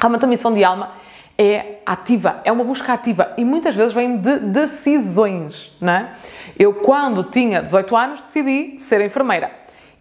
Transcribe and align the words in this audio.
Realmente 0.00 0.24
a 0.24 0.28
missão 0.28 0.54
de 0.54 0.64
alma 0.64 0.92
é 1.36 1.80
ativa, 1.84 2.40
é 2.42 2.50
uma 2.50 2.64
busca 2.64 2.94
ativa 2.94 3.34
e 3.36 3.44
muitas 3.44 3.76
vezes 3.76 3.92
vem 3.92 4.16
de 4.16 4.38
decisões, 4.38 5.76
não 5.78 5.92
é? 5.92 6.14
Eu, 6.58 6.72
quando 6.72 7.22
tinha 7.24 7.60
18 7.60 7.96
anos, 7.96 8.20
decidi 8.22 8.78
ser 8.78 9.02
enfermeira. 9.02 9.50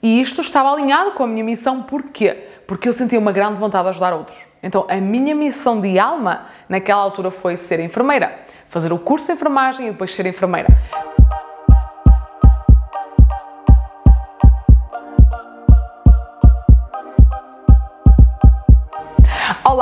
E 0.01 0.21
isto 0.21 0.39
estava 0.39 0.71
alinhado 0.71 1.11
com 1.11 1.23
a 1.23 1.27
minha 1.27 1.43
missão, 1.43 1.83
porquê? 1.83 2.47
Porque 2.65 2.87
eu 2.87 2.93
sentia 2.93 3.19
uma 3.19 3.33
grande 3.33 3.59
vontade 3.59 3.83
de 3.83 3.89
ajudar 3.89 4.13
outros. 4.13 4.45
Então, 4.63 4.85
a 4.89 4.95
minha 4.95 5.35
missão 5.35 5.81
de 5.81 5.99
alma 5.99 6.47
naquela 6.69 7.01
altura 7.01 7.29
foi 7.29 7.57
ser 7.57 7.81
enfermeira, 7.81 8.39
fazer 8.69 8.93
o 8.93 8.99
curso 8.99 9.27
de 9.27 9.33
enfermagem 9.33 9.87
e 9.87 9.91
depois 9.91 10.15
ser 10.15 10.25
enfermeira. 10.25 10.69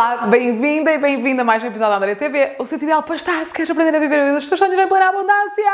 Olá, 0.10 0.28
bem-vinda 0.28 0.90
e 0.94 0.98
bem-vinda 0.98 1.42
a 1.42 1.46
mais 1.46 1.62
um 1.62 1.68
episódio 1.68 1.92
da 1.92 1.98
Andrea 1.98 2.16
TV, 2.16 2.56
o 2.60 2.66
sítio 2.66 2.86
ideal 2.86 3.04
para 3.04 3.16
estar 3.16 3.44
se 3.44 3.52
queres 3.52 3.70
aprender 3.70 3.94
a 3.94 4.00
viver 4.00 4.16
a 4.18 4.24
vida 4.24 4.36
dos 4.36 4.48
teus 4.48 4.58
sonhos 4.58 4.80
em 4.80 4.88
plena 4.88 5.10
abundância. 5.10 5.66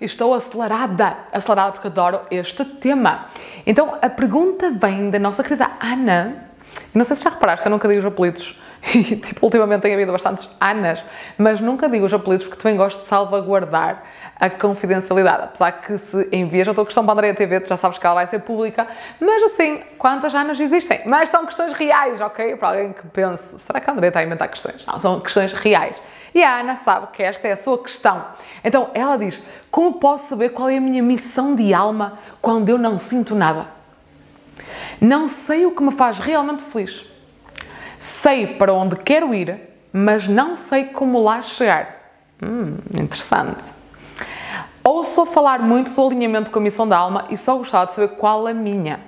Estou 0.00 0.34
acelerada, 0.34 1.16
acelerada 1.32 1.70
porque 1.70 1.86
adoro 1.86 2.22
este 2.28 2.64
tema. 2.64 3.26
Então, 3.64 3.96
a 4.02 4.10
pergunta 4.10 4.72
vem 4.72 5.10
da 5.10 5.18
nossa 5.20 5.44
querida 5.44 5.70
Ana. 5.78 6.48
Não 6.92 7.04
sei 7.04 7.14
se 7.14 7.22
já 7.22 7.30
reparaste, 7.30 7.66
eu 7.66 7.70
nunca 7.70 7.86
digo 7.86 8.00
os 8.00 8.04
apelidos 8.04 8.58
e, 8.94 9.02
tipo, 9.16 9.44
ultimamente 9.44 9.82
tem 9.82 9.94
havido 9.94 10.12
bastantes 10.12 10.48
Anas, 10.60 11.04
mas 11.36 11.60
nunca 11.60 11.88
digo 11.88 12.06
os 12.06 12.14
apelidos 12.14 12.46
porque 12.46 12.62
também 12.62 12.76
gosto 12.76 13.02
de 13.02 13.08
salvaguardar 13.08 14.02
a 14.38 14.48
confidencialidade. 14.48 15.44
Apesar 15.44 15.72
que 15.72 15.98
se 15.98 16.28
envias 16.32 16.68
a 16.68 16.74
tua 16.74 16.84
questão 16.84 17.04
para 17.04 17.12
a 17.12 17.14
Andrea 17.14 17.34
TV, 17.34 17.60
tu 17.60 17.68
já 17.68 17.76
sabes 17.76 17.98
que 17.98 18.06
ela 18.06 18.14
vai 18.14 18.26
ser 18.26 18.40
pública, 18.40 18.86
mas 19.20 19.42
assim, 19.42 19.82
quantas 19.98 20.34
Anas 20.34 20.60
existem? 20.60 21.00
Mas 21.06 21.28
são 21.28 21.44
questões 21.44 21.72
reais, 21.72 22.20
ok? 22.20 22.56
Para 22.56 22.68
alguém 22.68 22.92
que 22.92 23.06
pense, 23.08 23.58
será 23.58 23.80
que 23.80 23.90
a 23.90 23.92
Andrea 23.92 24.08
está 24.08 24.20
a 24.20 24.24
inventar 24.24 24.48
questões? 24.48 24.86
Não, 24.86 24.98
são 24.98 25.20
questões 25.20 25.52
reais. 25.52 25.96
E 26.34 26.42
a 26.42 26.60
Ana 26.60 26.76
sabe 26.76 27.08
que 27.12 27.22
esta 27.22 27.48
é 27.48 27.52
a 27.52 27.56
sua 27.56 27.82
questão. 27.82 28.24
Então 28.62 28.90
ela 28.94 29.16
diz: 29.16 29.40
Como 29.70 29.94
posso 29.94 30.28
saber 30.28 30.50
qual 30.50 30.68
é 30.68 30.76
a 30.76 30.80
minha 30.80 31.02
missão 31.02 31.54
de 31.54 31.72
alma 31.72 32.18
quando 32.40 32.68
eu 32.68 32.78
não 32.78 32.98
sinto 32.98 33.34
nada? 33.34 33.66
Não 35.00 35.26
sei 35.26 35.64
o 35.66 35.72
que 35.72 35.82
me 35.82 35.90
faz 35.90 36.18
realmente 36.18 36.62
feliz. 36.62 37.04
Sei 37.98 38.46
para 38.46 38.72
onde 38.72 38.96
quero 38.96 39.34
ir, 39.34 39.60
mas 39.92 40.28
não 40.28 40.54
sei 40.54 40.84
como 40.84 41.20
lá 41.20 41.42
chegar. 41.42 41.96
Hum, 42.42 42.78
interessante. 42.94 43.74
Ouço 44.84 45.22
a 45.22 45.26
falar 45.26 45.60
muito 45.60 45.92
do 45.92 46.06
alinhamento 46.06 46.50
com 46.50 46.58
a 46.58 46.62
missão 46.62 46.88
da 46.88 46.96
alma 46.96 47.26
e 47.28 47.36
só 47.36 47.56
gostava 47.56 47.86
de 47.86 47.94
saber 47.94 48.08
qual 48.16 48.46
a 48.46 48.54
minha. 48.54 49.00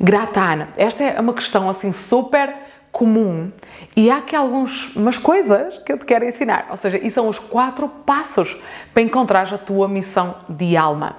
Grata 0.00 0.40
Ana, 0.40 0.68
esta 0.76 1.04
é 1.04 1.20
uma 1.20 1.34
questão 1.34 1.68
assim 1.68 1.92
super 1.92 2.54
comum 2.90 3.52
e 3.96 4.10
há 4.10 4.18
aqui 4.18 4.34
algumas 4.34 5.18
coisas 5.18 5.78
que 5.78 5.92
eu 5.92 5.98
te 5.98 6.06
quero 6.06 6.24
ensinar. 6.24 6.66
Ou 6.70 6.76
seja, 6.76 6.98
e 6.98 7.10
são 7.10 7.28
os 7.28 7.38
quatro 7.38 7.88
passos 7.88 8.56
para 8.94 9.02
encontrar 9.02 9.52
a 9.52 9.58
tua 9.58 9.88
missão 9.88 10.36
de 10.48 10.76
alma. 10.76 11.16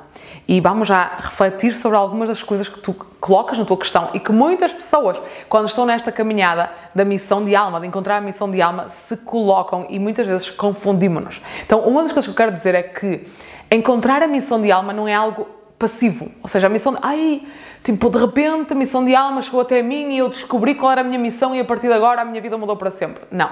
E 0.47 0.59
vamos 0.59 0.87
já 0.87 1.17
refletir 1.19 1.73
sobre 1.75 1.97
algumas 1.97 2.27
das 2.27 2.43
coisas 2.43 2.67
que 2.67 2.79
tu 2.79 2.93
colocas 3.19 3.57
na 3.57 3.65
tua 3.65 3.77
questão 3.77 4.09
e 4.13 4.19
que 4.19 4.31
muitas 4.31 4.71
pessoas, 4.73 5.17
quando 5.47 5.67
estão 5.67 5.85
nesta 5.85 6.11
caminhada 6.11 6.69
da 6.93 7.05
missão 7.05 7.43
de 7.43 7.55
alma, 7.55 7.79
de 7.79 7.87
encontrar 7.87 8.17
a 8.17 8.21
missão 8.21 8.49
de 8.49 8.61
alma, 8.61 8.89
se 8.89 9.17
colocam 9.17 9.85
e 9.89 9.99
muitas 9.99 10.27
vezes 10.27 10.49
confundimos-nos. 10.49 11.41
Então, 11.63 11.81
uma 11.81 12.01
das 12.03 12.11
coisas 12.11 12.25
que 12.25 12.31
eu 12.31 12.45
quero 12.45 12.55
dizer 12.55 12.75
é 12.75 12.83
que 12.83 13.27
encontrar 13.71 14.21
a 14.21 14.27
missão 14.27 14.61
de 14.61 14.71
alma 14.71 14.91
não 14.91 15.07
é 15.07 15.13
algo 15.13 15.47
passivo. 15.81 16.31
Ou 16.43 16.47
seja, 16.47 16.67
a 16.67 16.69
missão 16.69 16.93
de. 16.93 16.99
Ai, 17.01 17.41
tipo, 17.83 18.09
de 18.09 18.17
repente 18.19 18.73
a 18.73 18.75
missão 18.75 19.03
de 19.03 19.15
alma 19.15 19.41
chegou 19.41 19.61
até 19.61 19.81
mim 19.81 20.13
e 20.13 20.19
eu 20.19 20.29
descobri 20.29 20.75
qual 20.75 20.91
era 20.91 21.01
a 21.01 21.03
minha 21.03 21.17
missão 21.17 21.55
e 21.55 21.59
a 21.59 21.65
partir 21.65 21.87
de 21.87 21.93
agora 21.93 22.21
a 22.21 22.25
minha 22.25 22.41
vida 22.41 22.57
mudou 22.57 22.77
para 22.77 22.91
sempre. 22.91 23.23
Não. 23.31 23.49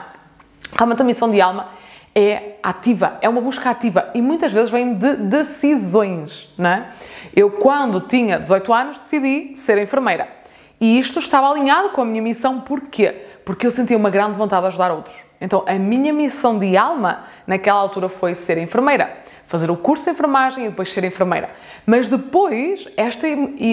Realmente 0.76 1.02
a 1.02 1.06
missão 1.06 1.32
de 1.32 1.42
alma 1.42 1.68
é 2.14 2.58
ativa, 2.62 3.18
é 3.22 3.30
uma 3.30 3.42
busca 3.42 3.70
ativa 3.70 4.10
e 4.14 4.22
muitas 4.22 4.52
vezes 4.52 4.70
vem 4.70 4.96
de 4.96 5.16
decisões, 5.16 6.50
não 6.58 6.70
é? 6.70 6.89
Eu, 7.36 7.52
quando 7.52 8.02
tinha 8.02 8.39
18 8.39 8.73
anos, 8.73 8.98
decidi 8.98 9.56
ser 9.56 9.78
enfermeira. 9.78 10.28
E 10.82 11.00
isto 11.00 11.20
estava 11.20 11.50
alinhado 11.50 11.89
com 11.89 12.02
a 12.02 12.06
minha 12.06 12.22
missão, 12.22 12.61
porquê? 12.61 13.26
Porque 13.45 13.67
eu 13.67 13.72
sentia 13.72 13.98
uma 13.98 14.10
grande 14.10 14.38
vontade 14.38 14.61
de 14.61 14.67
ajudar 14.67 14.92
outros. 14.92 15.23
Então, 15.39 15.64
a 15.67 15.73
minha 15.76 16.11
missão 16.11 16.58
de 16.58 16.76
alma 16.76 17.26
naquela 17.45 17.80
altura 17.80 18.10
foi 18.10 18.36
ser 18.36 18.58
enfermeira, 18.58 19.17
fazer 19.45 19.70
o 19.70 19.78
curso 19.78 20.06
de 20.06 20.12
enfermagem 20.12 20.66
e 20.66 20.70
depois 20.70 20.92
ser 20.92 21.04
enfermeira. 21.04 21.50
Mas 21.86 22.10
depois, 22.10 22.88
esta 22.98 23.28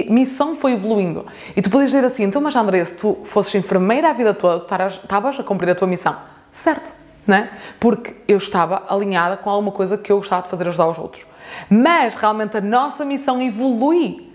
missão 0.09 0.57
foi 0.57 0.73
evoluindo. 0.73 1.27
E 1.57 1.63
tu 1.63 1.71
podes 1.71 1.91
dizer 1.91 2.05
assim: 2.05 2.25
então, 2.25 2.41
mas 2.41 2.55
André, 2.55 2.85
se 2.85 2.97
tu 2.97 3.19
fosses 3.25 3.55
enfermeira 3.55 4.11
a 4.11 4.13
vida 4.13 4.35
toda, 4.35 4.65
estavas 4.65 5.41
a 5.41 5.43
cumprir 5.43 5.71
a 5.71 5.75
tua 5.75 5.89
missão. 5.89 6.17
Certo 6.51 7.06
né? 7.27 7.51
Porque 7.81 8.15
eu 8.29 8.37
estava 8.37 8.85
alinhada 8.89 9.37
com 9.37 9.51
alguma 9.51 9.73
coisa 9.73 9.99
que 9.99 10.13
eu 10.13 10.19
gostava 10.19 10.43
de 10.43 10.49
fazer 10.49 10.69
ajudar 10.69 10.87
os 10.89 10.99
outros. 10.99 11.27
Mas 11.69 12.15
realmente 12.15 12.57
a 12.57 12.61
nossa 12.61 13.05
missão 13.05 13.41
evolui. 13.41 14.27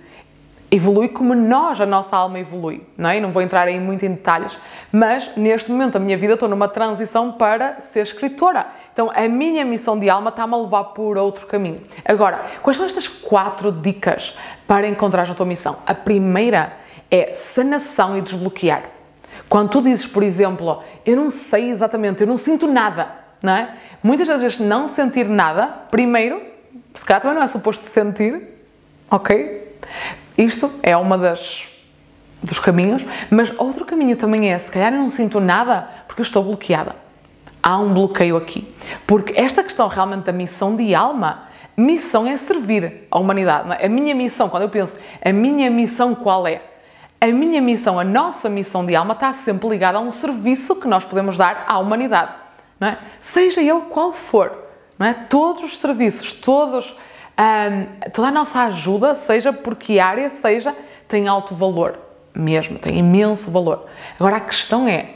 Evolui 0.73 1.09
como 1.09 1.35
nós, 1.35 1.81
a 1.81 1.85
nossa 1.85 2.15
alma 2.15 2.39
evolui, 2.39 2.81
não 2.97 3.09
é? 3.09 3.19
não 3.19 3.29
vou 3.29 3.41
entrar 3.41 3.67
aí 3.67 3.77
muito 3.77 4.05
em 4.05 4.13
detalhes, 4.13 4.57
mas 4.89 5.29
neste 5.35 5.69
momento 5.69 5.93
da 5.93 5.99
minha 5.99 6.17
vida 6.17 6.35
estou 6.35 6.47
numa 6.47 6.69
transição 6.69 7.33
para 7.33 7.81
ser 7.81 8.03
escritora. 8.03 8.67
Então 8.93 9.11
a 9.13 9.27
minha 9.27 9.65
missão 9.65 9.99
de 9.99 10.09
alma 10.09 10.29
está-me 10.29 10.53
a 10.53 10.57
levar 10.57 10.85
por 10.85 11.17
outro 11.17 11.45
caminho. 11.45 11.81
Agora, 12.05 12.45
quais 12.61 12.77
são 12.77 12.85
estas 12.85 13.05
quatro 13.05 13.69
dicas 13.69 14.37
para 14.65 14.87
encontrar 14.87 15.29
a 15.29 15.33
tua 15.33 15.45
missão? 15.45 15.75
A 15.85 15.93
primeira 15.93 16.71
é 17.11 17.33
sanação 17.33 18.17
e 18.17 18.21
desbloquear. 18.21 18.83
Quando 19.49 19.71
tu 19.71 19.81
dizes, 19.81 20.07
por 20.07 20.23
exemplo, 20.23 20.81
eu 21.05 21.15
não 21.15 21.29
sei 21.29 21.69
exatamente, 21.69 22.21
eu 22.21 22.27
não 22.27 22.37
sinto 22.37 22.67
nada, 22.67 23.07
não 23.41 23.53
é? 23.53 23.75
Muitas 24.03 24.27
vezes 24.27 24.59
não 24.59 24.87
sentir 24.87 25.27
nada, 25.27 25.67
primeiro, 25.89 26.41
se 26.93 27.05
calhar 27.05 27.21
também 27.21 27.35
não 27.35 27.43
é 27.43 27.47
suposto 27.47 27.85
sentir, 27.85 28.41
ok? 29.09 29.77
Isto 30.37 30.71
é 30.81 30.95
uma 30.97 31.17
das 31.17 31.67
dos 32.41 32.57
caminhos, 32.57 33.05
mas 33.29 33.53
outro 33.59 33.85
caminho 33.85 34.15
também 34.15 34.51
é, 34.51 34.57
se 34.57 34.71
calhar 34.71 34.91
eu 34.91 34.99
não 34.99 35.09
sinto 35.09 35.39
nada 35.39 35.87
porque 36.07 36.21
eu 36.21 36.23
estou 36.23 36.43
bloqueada. 36.43 36.95
Há 37.61 37.77
um 37.77 37.93
bloqueio 37.93 38.35
aqui. 38.35 38.73
Porque 39.05 39.39
esta 39.39 39.63
questão 39.63 39.87
realmente 39.87 40.23
da 40.23 40.31
missão 40.31 40.75
de 40.75 40.95
alma, 40.95 41.43
missão 41.77 42.25
é 42.25 42.35
servir 42.35 43.07
a 43.11 43.19
humanidade. 43.19 43.71
É? 43.73 43.85
A 43.85 43.89
minha 43.89 44.15
missão, 44.15 44.49
quando 44.49 44.63
eu 44.63 44.69
penso, 44.69 44.97
a 45.23 45.31
minha 45.31 45.69
missão 45.69 46.15
qual 46.15 46.47
é? 46.47 46.61
A 47.21 47.27
minha 47.27 47.61
missão, 47.61 47.99
a 47.99 48.03
nossa 48.03 48.49
missão 48.49 48.83
de 48.83 48.95
alma 48.95 49.13
está 49.13 49.31
sempre 49.31 49.69
ligada 49.69 49.99
a 49.99 50.01
um 50.01 50.09
serviço 50.09 50.77
que 50.77 50.87
nós 50.87 51.05
podemos 51.05 51.37
dar 51.37 51.65
à 51.67 51.77
humanidade, 51.77 52.31
é? 52.81 52.97
Seja 53.19 53.61
ele 53.61 53.81
qual 53.91 54.11
for, 54.11 54.57
é? 54.99 55.13
Todos 55.13 55.63
os 55.63 55.77
serviços, 55.77 56.33
todos, 56.33 56.97
toda 58.11 58.29
a 58.29 58.31
nossa 58.31 58.63
ajuda, 58.63 59.13
seja 59.13 59.53
por 59.53 59.75
que 59.75 59.99
área 59.99 60.31
seja, 60.31 60.75
tem 61.07 61.27
alto 61.27 61.53
valor, 61.53 61.99
mesmo, 62.33 62.79
tem 62.79 62.97
imenso 62.97 63.51
valor. 63.51 63.85
Agora 64.19 64.37
a 64.37 64.41
questão 64.41 64.87
é, 64.87 65.11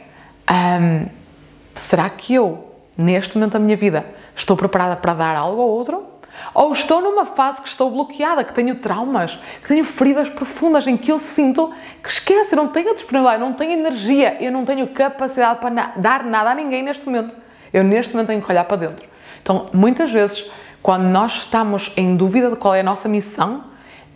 será 1.74 2.08
que 2.08 2.36
eu, 2.36 2.72
neste 2.96 3.36
momento 3.36 3.54
da 3.54 3.60
minha 3.60 3.76
vida, 3.76 4.06
estou 4.36 4.56
preparada 4.56 4.96
para 4.96 5.16
dar 5.16 5.36
algo 5.36 5.60
ao 5.60 5.70
outro? 5.70 6.06
Ou 6.54 6.74
estou 6.74 7.02
numa 7.02 7.26
fase 7.26 7.62
que 7.62 7.68
estou 7.68 7.92
bloqueada, 7.92 8.44
que 8.44 8.54
tenho 8.54 8.76
traumas, 8.76 9.38
que 9.62 9.68
tenho 9.68 9.84
feridas 9.84 10.30
profundas 10.30 10.88
em 10.88 10.96
que 10.98 11.12
eu 11.12 11.20
sinto 11.20 11.74
que 12.02 12.10
esquece, 12.10 12.54
eu 12.54 12.58
não 12.58 12.68
tenho 12.68 12.94
disponibilidade, 12.94 13.42
não 13.42 13.54
tenho 13.54 13.74
energia, 13.74 14.38
eu 14.42 14.52
não 14.52 14.66
tenho 14.66 14.88
capacidade 14.88 15.60
para 15.60 15.70
na 15.70 15.92
dar 15.96 16.24
nada 16.24 16.52
a 16.52 16.56
ninguém 16.56 16.84
neste 16.84 17.06
momento. 17.06 17.36
Eu 17.74 17.84
neste 17.84 18.14
momento 18.14 18.28
tenho 18.28 18.42
que 18.42 18.52
olhar 18.52 18.64
para 18.64 18.78
dentro. 18.78 19.06
Então, 19.42 19.66
muitas 19.74 20.12
vezes, 20.12 20.50
quando 20.82 21.04
nós 21.04 21.38
estamos 21.38 21.92
em 21.98 22.16
dúvida 22.16 22.50
de 22.50 22.56
qual 22.56 22.74
é 22.76 22.80
a 22.80 22.84
nossa 22.84 23.10
missão, 23.10 23.64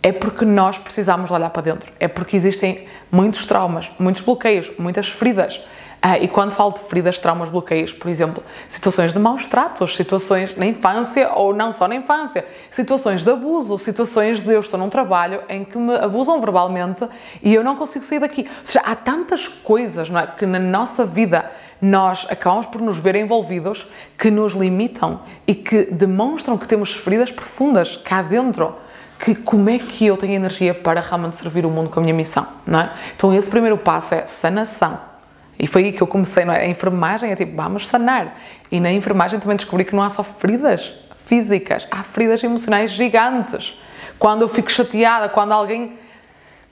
é 0.02 0.12
porque 0.12 0.44
nós 0.44 0.78
precisamos 0.78 1.30
olhar 1.30 1.50
para 1.50 1.62
dentro. 1.62 1.92
É 2.00 2.08
porque 2.08 2.36
existem 2.36 2.86
muitos 3.10 3.44
traumas, 3.44 3.90
muitos 3.98 4.22
bloqueios, 4.22 4.70
muitas 4.78 5.08
feridas 5.08 5.60
ah, 6.02 6.18
e 6.18 6.28
quando 6.28 6.52
falo 6.52 6.72
de 6.72 6.80
feridas, 6.80 7.18
traumas, 7.18 7.50
bloqueios, 7.50 7.92
por 7.92 8.08
exemplo, 8.08 8.42
situações 8.68 9.12
de 9.12 9.18
maus 9.18 9.46
tratos, 9.46 9.94
situações 9.94 10.56
na 10.56 10.64
infância 10.64 11.30
ou 11.34 11.54
não 11.54 11.74
só 11.74 11.86
na 11.86 11.94
infância, 11.94 12.46
situações 12.70 13.22
de 13.22 13.30
abuso, 13.30 13.78
situações 13.78 14.40
de 14.40 14.50
eu 14.50 14.60
estou 14.60 14.80
num 14.80 14.88
trabalho 14.88 15.42
em 15.46 15.62
que 15.62 15.76
me 15.76 15.94
abusam 15.96 16.40
verbalmente 16.40 17.06
e 17.42 17.52
eu 17.52 17.62
não 17.62 17.76
consigo 17.76 18.02
sair 18.02 18.18
daqui. 18.18 18.48
Ou 18.48 18.64
seja, 18.64 18.80
há 18.82 18.94
tantas 18.96 19.46
coisas 19.46 20.08
é, 20.08 20.26
que 20.26 20.46
na 20.46 20.58
nossa 20.58 21.04
vida 21.04 21.50
nós 21.82 22.26
acabamos 22.30 22.66
por 22.66 22.80
nos 22.80 22.98
ver 22.98 23.16
envolvidos 23.16 23.86
que 24.16 24.30
nos 24.30 24.54
limitam 24.54 25.20
e 25.46 25.54
que 25.54 25.84
demonstram 25.84 26.56
que 26.56 26.66
temos 26.66 26.94
feridas 26.94 27.30
profundas 27.30 27.98
cá 27.98 28.22
dentro 28.22 28.74
que 29.18 29.34
como 29.34 29.68
é 29.68 29.78
que 29.78 30.06
eu 30.06 30.16
tenho 30.16 30.32
energia 30.32 30.72
para 30.72 30.98
realmente 31.02 31.36
servir 31.36 31.66
o 31.66 31.70
mundo 31.70 31.90
com 31.90 32.00
a 32.00 32.02
minha 32.02 32.14
missão, 32.14 32.46
não 32.66 32.80
é? 32.80 32.92
Então 33.14 33.34
esse 33.34 33.50
primeiro 33.50 33.76
passo 33.76 34.14
é 34.14 34.22
sanação 34.22 35.09
e 35.60 35.66
foi 35.66 35.84
aí 35.84 35.92
que 35.92 36.02
eu 36.02 36.06
comecei, 36.06 36.42
não 36.42 36.54
é? 36.54 36.62
A 36.62 36.66
enfermagem 36.66 37.30
é 37.30 37.36
tipo, 37.36 37.54
vamos 37.54 37.86
sanar. 37.86 38.34
E 38.72 38.80
na 38.80 38.90
enfermagem 38.90 39.38
também 39.38 39.58
descobri 39.58 39.84
que 39.84 39.94
não 39.94 40.02
há 40.02 40.08
só 40.08 40.24
feridas 40.24 40.90
físicas, 41.26 41.86
há 41.90 42.02
feridas 42.02 42.42
emocionais 42.42 42.92
gigantes. 42.92 43.78
Quando 44.18 44.40
eu 44.40 44.48
fico 44.48 44.72
chateada, 44.72 45.28
quando 45.28 45.52
alguém 45.52 45.98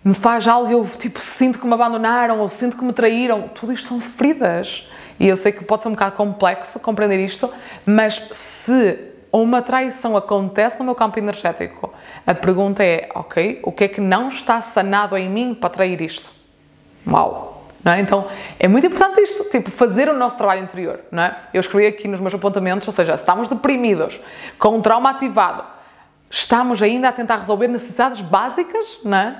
me 0.02 0.14
faz 0.14 0.49
algo 0.49 0.70
e 0.70 0.73
eu 0.73 0.88
tipo 0.99 1.20
sinto 1.20 1.58
que 1.58 1.67
me 1.67 1.75
abandonaram 1.75 2.40
ou 2.40 2.49
sinto 2.49 2.79
que 2.79 2.85
me 2.85 2.94
traíram. 2.94 3.49
Tudo 3.49 3.75
isto 3.75 3.87
são 3.87 4.00
feridas. 4.00 4.88
E 5.20 5.29
eu 5.29 5.37
sei 5.37 5.52
que 5.52 5.62
pode 5.64 5.82
ser 5.82 5.88
um 5.88 5.93
bocado 5.93 6.17
complexo 6.17 6.81
compreender 6.81 7.23
isto, 7.23 7.52
mas 7.85 8.23
se 8.32 8.99
uma 9.31 9.61
traição 9.61 10.17
acontece 10.17 10.79
no 10.79 10.87
meu 10.87 10.94
campo 10.94 11.19
energético, 11.19 11.93
a 12.26 12.32
pergunta 12.32 12.82
é, 12.82 13.11
ok, 13.14 13.61
o 13.62 13.70
que 13.70 13.85
é 13.85 13.88
que 13.88 14.00
não 14.00 14.29
está 14.29 14.62
sanado 14.62 15.14
em 15.14 15.29
mim 15.29 15.55
para 15.55 15.69
trair 15.69 16.00
isto? 16.00 16.31
Uau! 17.06 17.57
É? 17.84 18.00
Então, 18.00 18.26
é 18.58 18.66
muito 18.66 18.86
importante 18.86 19.20
isto, 19.20 19.44
tipo, 19.44 19.70
fazer 19.70 20.08
o 20.08 20.14
nosso 20.14 20.36
trabalho 20.36 20.62
interior, 20.62 21.00
não 21.10 21.22
é? 21.22 21.36
Eu 21.54 21.60
escrevi 21.60 21.86
aqui 21.86 22.08
nos 22.08 22.20
meus 22.20 22.34
apontamentos, 22.34 22.86
ou 22.86 22.92
seja, 22.92 23.16
se 23.16 23.22
estamos 23.22 23.48
deprimidos, 23.48 24.19
com 24.58 24.76
um 24.76 24.80
trauma 24.80 25.10
ativado, 25.10 25.64
estamos 26.30 26.82
ainda 26.82 27.08
a 27.08 27.12
tentar 27.12 27.36
resolver 27.36 27.69
necessidades 27.69 28.20
básicas, 28.20 28.98
não 29.04 29.16
é? 29.16 29.36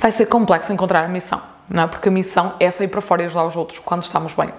Vai 0.00 0.12
ser 0.12 0.26
complexo 0.26 0.72
encontrar 0.72 1.04
a 1.04 1.08
missão, 1.08 1.42
não 1.68 1.82
é? 1.82 1.86
Porque 1.86 2.08
a 2.08 2.12
missão 2.12 2.54
é 2.60 2.70
sair 2.70 2.88
para 2.88 3.00
fora 3.00 3.22
e 3.22 3.26
ajudar 3.26 3.44
os 3.44 3.56
outros 3.56 3.78
quando 3.80 4.02
estamos 4.02 4.32
bem. 4.32 4.50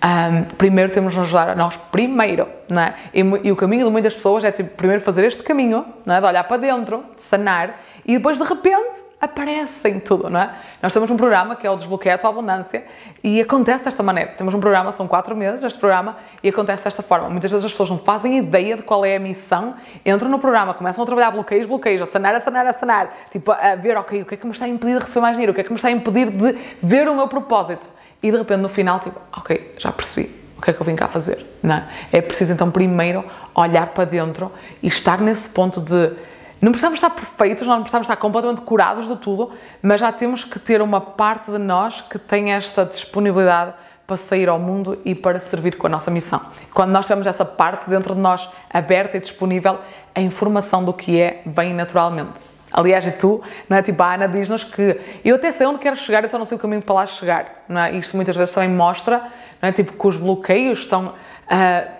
Um, 0.00 0.44
primeiro 0.56 0.92
temos 0.92 1.12
de 1.12 1.18
nos 1.18 1.28
ajudar 1.28 1.50
a 1.50 1.54
nós 1.56 1.76
primeiro, 1.90 2.48
não 2.68 2.82
é? 2.82 2.94
E, 3.12 3.20
e, 3.20 3.52
o 3.52 3.56
caminho 3.56 3.84
de 3.84 3.90
muitas 3.90 4.14
pessoas 4.14 4.44
é 4.44 4.52
tipo, 4.52 4.70
primeiro 4.76 5.02
fazer 5.02 5.24
este 5.24 5.42
caminho, 5.42 5.84
não 6.06 6.14
é? 6.14 6.20
De 6.20 6.26
olhar 6.26 6.44
para 6.44 6.56
dentro, 6.56 7.04
de 7.16 7.22
sanar 7.22 7.80
e 8.06 8.16
depois 8.16 8.38
de 8.38 8.44
repente 8.44 9.07
aparecem 9.20 9.98
tudo, 9.98 10.30
não 10.30 10.40
é? 10.40 10.54
Nós 10.80 10.92
temos 10.92 11.10
um 11.10 11.16
programa 11.16 11.56
que 11.56 11.66
é 11.66 11.70
o 11.70 11.76
Desbloqueia 11.76 12.14
a 12.14 12.18
Tua 12.18 12.30
Abundância 12.30 12.84
e 13.22 13.40
acontece 13.40 13.84
desta 13.84 14.02
maneira. 14.02 14.30
Temos 14.32 14.54
um 14.54 14.60
programa, 14.60 14.92
são 14.92 15.08
quatro 15.08 15.34
meses 15.34 15.64
este 15.64 15.78
programa 15.78 16.16
e 16.42 16.48
acontece 16.48 16.84
desta 16.84 17.02
forma. 17.02 17.28
Muitas 17.28 17.50
vezes 17.50 17.66
as 17.66 17.72
pessoas 17.72 17.90
não 17.90 17.98
fazem 17.98 18.38
ideia 18.38 18.76
de 18.76 18.82
qual 18.82 19.04
é 19.04 19.16
a 19.16 19.18
missão, 19.18 19.74
entram 20.06 20.30
no 20.30 20.38
programa, 20.38 20.72
começam 20.72 21.02
a 21.02 21.06
trabalhar 21.06 21.32
bloqueios, 21.32 21.66
bloqueios, 21.66 22.00
a 22.00 22.06
sanar, 22.06 22.34
a 22.34 22.40
sanar, 22.40 22.66
a 22.66 22.72
sanar, 22.72 23.12
tipo 23.30 23.50
a 23.50 23.74
ver, 23.74 23.96
ok, 23.96 24.22
o 24.22 24.24
que 24.24 24.34
é 24.34 24.36
que 24.36 24.46
me 24.46 24.52
está 24.52 24.66
a 24.66 24.68
impedir 24.68 24.94
de 24.94 25.00
receber 25.00 25.20
mais 25.20 25.36
dinheiro, 25.36 25.50
o 25.50 25.54
que 25.54 25.60
é 25.60 25.64
que 25.64 25.70
me 25.70 25.76
está 25.76 25.88
a 25.88 25.92
impedir 25.92 26.30
de 26.30 26.56
ver 26.80 27.08
o 27.08 27.14
meu 27.14 27.26
propósito 27.26 27.88
e 28.22 28.30
de 28.30 28.36
repente 28.36 28.60
no 28.60 28.68
final, 28.68 29.00
tipo, 29.00 29.20
ok, 29.36 29.74
já 29.78 29.90
percebi 29.90 30.30
o 30.56 30.62
que 30.62 30.70
é 30.70 30.72
que 30.72 30.80
eu 30.80 30.86
vim 30.86 30.94
cá 30.94 31.08
fazer, 31.08 31.44
não 31.62 31.76
é? 31.76 31.88
É 32.12 32.20
preciso 32.20 32.52
então 32.52 32.70
primeiro 32.70 33.24
olhar 33.54 33.88
para 33.88 34.04
dentro 34.04 34.52
e 34.82 34.88
estar 34.88 35.20
nesse 35.20 35.48
ponto 35.48 35.80
de 35.80 36.12
não 36.60 36.72
precisamos 36.72 36.96
estar 36.96 37.10
perfeitos, 37.10 37.66
nós 37.66 37.76
não 37.76 37.82
precisamos 37.82 38.06
estar 38.06 38.16
completamente 38.16 38.62
curados 38.62 39.06
de 39.06 39.16
tudo, 39.16 39.52
mas 39.80 40.00
já 40.00 40.10
temos 40.10 40.44
que 40.44 40.58
ter 40.58 40.82
uma 40.82 41.00
parte 41.00 41.50
de 41.50 41.58
nós 41.58 42.00
que 42.00 42.18
tem 42.18 42.52
esta 42.52 42.84
disponibilidade 42.84 43.74
para 44.06 44.16
sair 44.16 44.48
ao 44.48 44.58
mundo 44.58 44.98
e 45.04 45.14
para 45.14 45.38
servir 45.38 45.76
com 45.76 45.86
a 45.86 45.90
nossa 45.90 46.10
missão. 46.10 46.40
Quando 46.72 46.90
nós 46.90 47.06
temos 47.06 47.26
essa 47.26 47.44
parte 47.44 47.88
dentro 47.90 48.14
de 48.14 48.20
nós 48.20 48.48
aberta 48.70 49.18
e 49.18 49.20
disponível, 49.20 49.78
a 50.14 50.20
informação 50.20 50.82
do 50.82 50.92
que 50.92 51.20
é 51.20 51.42
vem 51.44 51.74
naturalmente. 51.74 52.40
Aliás, 52.72 53.06
e 53.06 53.12
tu, 53.12 53.42
não 53.68 53.76
é? 53.76 53.82
Tipo, 53.82 54.02
a 54.02 54.14
Ana 54.14 54.26
diz-nos 54.26 54.64
que 54.64 55.00
eu 55.24 55.36
até 55.36 55.52
sei 55.52 55.66
onde 55.66 55.78
quero 55.78 55.96
chegar, 55.96 56.22
eu 56.22 56.28
só 56.28 56.38
não 56.38 56.44
sei 56.44 56.56
o 56.56 56.60
caminho 56.60 56.82
para 56.82 56.94
lá 56.94 57.06
chegar, 57.06 57.64
não 57.68 57.80
é? 57.80 57.92
Isto 57.92 58.16
muitas 58.16 58.34
vezes 58.34 58.54
também 58.54 58.70
mostra, 58.70 59.22
não 59.60 59.68
é? 59.68 59.72
Tipo, 59.72 59.92
que 59.92 60.06
os 60.06 60.16
bloqueios 60.16 60.80
estão, 60.80 61.08
uh, 61.08 61.90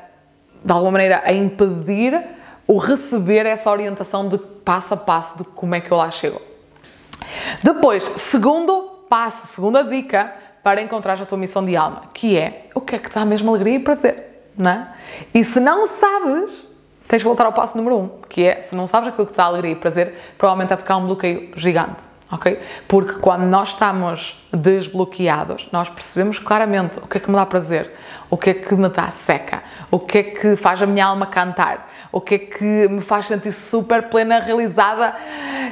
de 0.64 0.72
alguma 0.72 0.93
maneira, 0.93 1.22
a 1.25 1.32
impedir 1.32 2.22
o 2.68 2.76
receber 2.76 3.46
essa 3.46 3.70
orientação 3.70 4.28
de 4.28 4.36
passo 4.36 4.92
a 4.92 4.96
passo 4.96 5.38
de 5.38 5.44
como 5.44 5.74
é 5.74 5.80
que 5.80 5.90
eu 5.90 5.96
lá 5.96 6.10
chego. 6.10 6.40
Depois, 7.62 8.04
segundo 8.16 9.06
passo, 9.08 9.46
segunda 9.46 9.82
dica 9.82 10.34
para 10.62 10.82
encontrar 10.82 11.20
a 11.20 11.24
tua 11.24 11.38
missão 11.38 11.64
de 11.64 11.74
alma, 11.74 12.10
que 12.12 12.36
é 12.36 12.64
o 12.74 12.80
que 12.80 12.94
é 12.94 12.98
que 12.98 13.08
dá 13.08 13.24
mesmo 13.24 13.48
alegria 13.48 13.76
e 13.76 13.78
prazer, 13.78 14.50
não 14.56 14.70
é? 14.70 14.88
E 15.32 15.42
se 15.42 15.58
não 15.58 15.86
sabes, 15.86 16.62
tens 17.08 17.20
de 17.20 17.24
voltar 17.24 17.46
ao 17.46 17.54
passo 17.54 17.74
número 17.74 17.96
um, 17.96 18.08
que 18.28 18.44
é, 18.44 18.60
se 18.60 18.74
não 18.74 18.86
sabes 18.86 19.08
aquilo 19.08 19.26
que 19.26 19.32
dá 19.32 19.44
alegria 19.44 19.72
e 19.72 19.76
prazer, 19.76 20.14
provavelmente 20.36 20.74
é 20.74 20.76
porque 20.76 20.92
há 20.92 20.96
um 20.98 21.06
bloqueio 21.06 21.50
gigante, 21.56 22.04
ok? 22.30 22.60
Porque 22.86 23.14
quando 23.14 23.42
nós 23.44 23.70
estamos 23.70 24.36
desbloqueados, 24.52 25.69
nós 25.72 25.88
percebemos 25.88 26.38
claramente 26.38 26.98
o 26.98 27.06
que 27.06 27.19
é 27.19 27.20
que 27.20 27.30
me 27.30 27.36
dá 27.36 27.44
prazer, 27.44 27.92
o 28.30 28.36
que 28.36 28.50
é 28.50 28.54
que 28.54 28.75
me 28.75 28.88
dá 28.88 29.08
seca, 29.08 29.62
o 29.90 29.98
que 29.98 30.19
é 30.19 30.22
que 30.22 30.56
faz 30.56 30.80
a 30.82 30.86
minha 30.86 31.06
alma 31.06 31.26
cantar, 31.26 31.90
o 32.12 32.20
que 32.20 32.34
é 32.34 32.38
que 32.38 32.88
me 32.88 33.00
faz 33.00 33.26
sentir 33.26 33.52
super 33.52 34.08
plena, 34.08 34.40
realizada, 34.40 35.14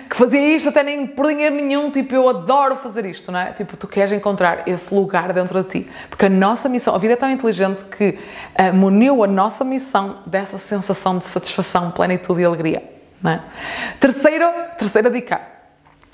que 0.08 0.16
fazia 0.16 0.56
isto 0.56 0.68
até 0.68 0.82
nem 0.82 1.06
por 1.06 1.26
dinheiro 1.26 1.54
nenhum, 1.54 1.90
tipo, 1.90 2.14
eu 2.14 2.28
adoro 2.28 2.76
fazer 2.76 3.04
isto, 3.06 3.30
não 3.30 3.38
é? 3.38 3.52
Tipo, 3.52 3.76
tu 3.76 3.86
queres 3.86 4.12
encontrar 4.12 4.66
esse 4.66 4.94
lugar 4.94 5.32
dentro 5.32 5.62
de 5.62 5.68
ti, 5.68 5.90
porque 6.08 6.26
a 6.26 6.30
nossa 6.30 6.68
missão, 6.68 6.94
a 6.94 6.98
vida 6.98 7.14
é 7.14 7.16
tão 7.16 7.30
inteligente 7.30 7.84
que 7.84 8.18
uh, 8.58 8.74
muniu 8.74 9.22
a 9.22 9.26
nossa 9.26 9.64
missão 9.64 10.18
dessa 10.26 10.58
sensação 10.58 11.18
de 11.18 11.26
satisfação, 11.26 11.90
plenitude 11.90 12.40
e 12.40 12.44
alegria, 12.44 12.82
não 13.22 13.32
é? 13.32 13.40
Terceiro, 13.98 14.46
terceira 14.78 15.10
dica, 15.10 15.55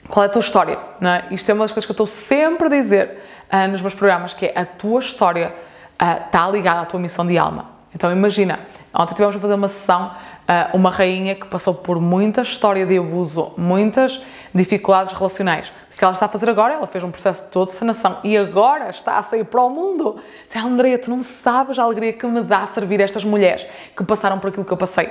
qual 0.08 0.24
é 0.24 0.26
a 0.26 0.30
tua 0.30 0.40
história, 0.40 0.78
não 1.00 1.10
é? 1.10 1.24
Isto 1.30 1.50
é 1.50 1.54
uma 1.54 1.64
das 1.64 1.72
coisas 1.72 1.86
que 1.86 1.90
eu 1.90 2.04
estou 2.04 2.06
sempre 2.06 2.66
a 2.66 2.70
dizer 2.70 3.22
uh, 3.52 3.68
nos 3.68 3.80
meus 3.80 3.94
programas, 3.94 4.34
que 4.34 4.46
é 4.46 4.52
a 4.58 4.64
tua 4.64 5.00
história 5.00 5.54
uh, 6.00 6.26
está 6.26 6.48
ligada 6.50 6.80
à 6.80 6.84
tua 6.84 7.00
missão 7.00 7.26
de 7.26 7.38
alma. 7.38 7.70
Então 7.94 8.10
imagina, 8.10 8.58
Ontem 8.94 9.14
tivemos 9.14 9.34
a 9.34 9.38
fazer 9.38 9.54
uma 9.54 9.68
sessão, 9.68 10.10
eh, 10.46 10.68
uma 10.74 10.90
rainha 10.90 11.34
que 11.34 11.46
passou 11.46 11.74
por 11.74 11.98
muita 11.98 12.42
história 12.42 12.84
de 12.84 12.98
abuso, 12.98 13.54
muitas 13.56 14.20
dificuldades 14.54 15.12
relacionais. 15.14 15.72
O 15.94 15.96
que 15.96 16.04
ela 16.04 16.12
está 16.12 16.26
a 16.26 16.28
fazer 16.28 16.50
agora? 16.50 16.74
Ela 16.74 16.86
fez 16.86 17.02
um 17.02 17.10
processo 17.10 17.50
todo 17.50 17.68
de 17.68 17.74
sanação 17.74 18.18
e 18.22 18.36
agora 18.36 18.90
está 18.90 19.16
a 19.16 19.22
sair 19.22 19.44
para 19.44 19.62
o 19.62 19.70
mundo. 19.70 20.20
Diz, 20.46 20.62
Andrea, 20.62 20.98
tu 20.98 21.08
não 21.08 21.22
sabes 21.22 21.78
a 21.78 21.84
alegria 21.84 22.12
que 22.12 22.26
me 22.26 22.42
dá 22.42 22.66
servir 22.66 23.00
estas 23.00 23.24
mulheres 23.24 23.66
que 23.96 24.04
passaram 24.04 24.38
por 24.38 24.48
aquilo 24.48 24.64
que 24.64 24.72
eu 24.72 24.76
passei. 24.76 25.08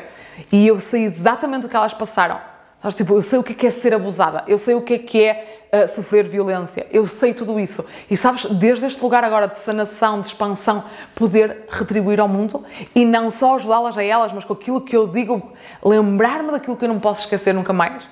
E 0.52 0.68
eu 0.68 0.80
sei 0.80 1.04
exatamente 1.04 1.66
o 1.66 1.70
que 1.70 1.76
elas 1.76 1.94
passaram. 1.94 2.40
Sabes, 2.82 2.96
tipo, 2.96 3.14
eu 3.14 3.22
sei 3.22 3.38
o 3.38 3.44
que 3.44 3.68
é 3.68 3.70
ser 3.70 3.94
abusada, 3.94 4.44
eu 4.48 4.58
sei 4.58 4.74
o 4.74 4.82
que 4.82 5.24
é 5.24 5.62
uh, 5.72 5.88
sofrer 5.88 6.28
violência, 6.28 6.88
eu 6.92 7.06
sei 7.06 7.32
tudo 7.32 7.60
isso. 7.60 7.86
E 8.10 8.18
sabes, 8.18 8.46
desde 8.46 8.88
este 8.88 9.00
lugar 9.04 9.24
agora 9.24 9.48
de 9.48 9.60
sanação, 9.60 10.20
de 10.20 10.28
expansão, 10.28 10.84
poder 11.14 11.66
retribuir 11.70 12.20
ao 12.20 12.28
mundo 12.28 12.64
e 12.96 13.06
não 13.06 13.30
só 13.30 13.56
ajudá-las 13.56 14.00
a 14.00 14.04
elas, 14.04 14.34
mas 14.34 14.44
com 14.44 14.54
aquilo 14.54 14.82
que 14.82 14.98
eu 14.98 15.08
digo, 15.08 15.54
lembrar-me 15.86 16.50
daquilo 16.50 16.76
que 16.76 16.84
eu 16.84 16.90
não 16.90 17.00
posso 17.00 17.22
esquecer 17.22 17.54
nunca 17.54 17.72
mais. 17.72 18.04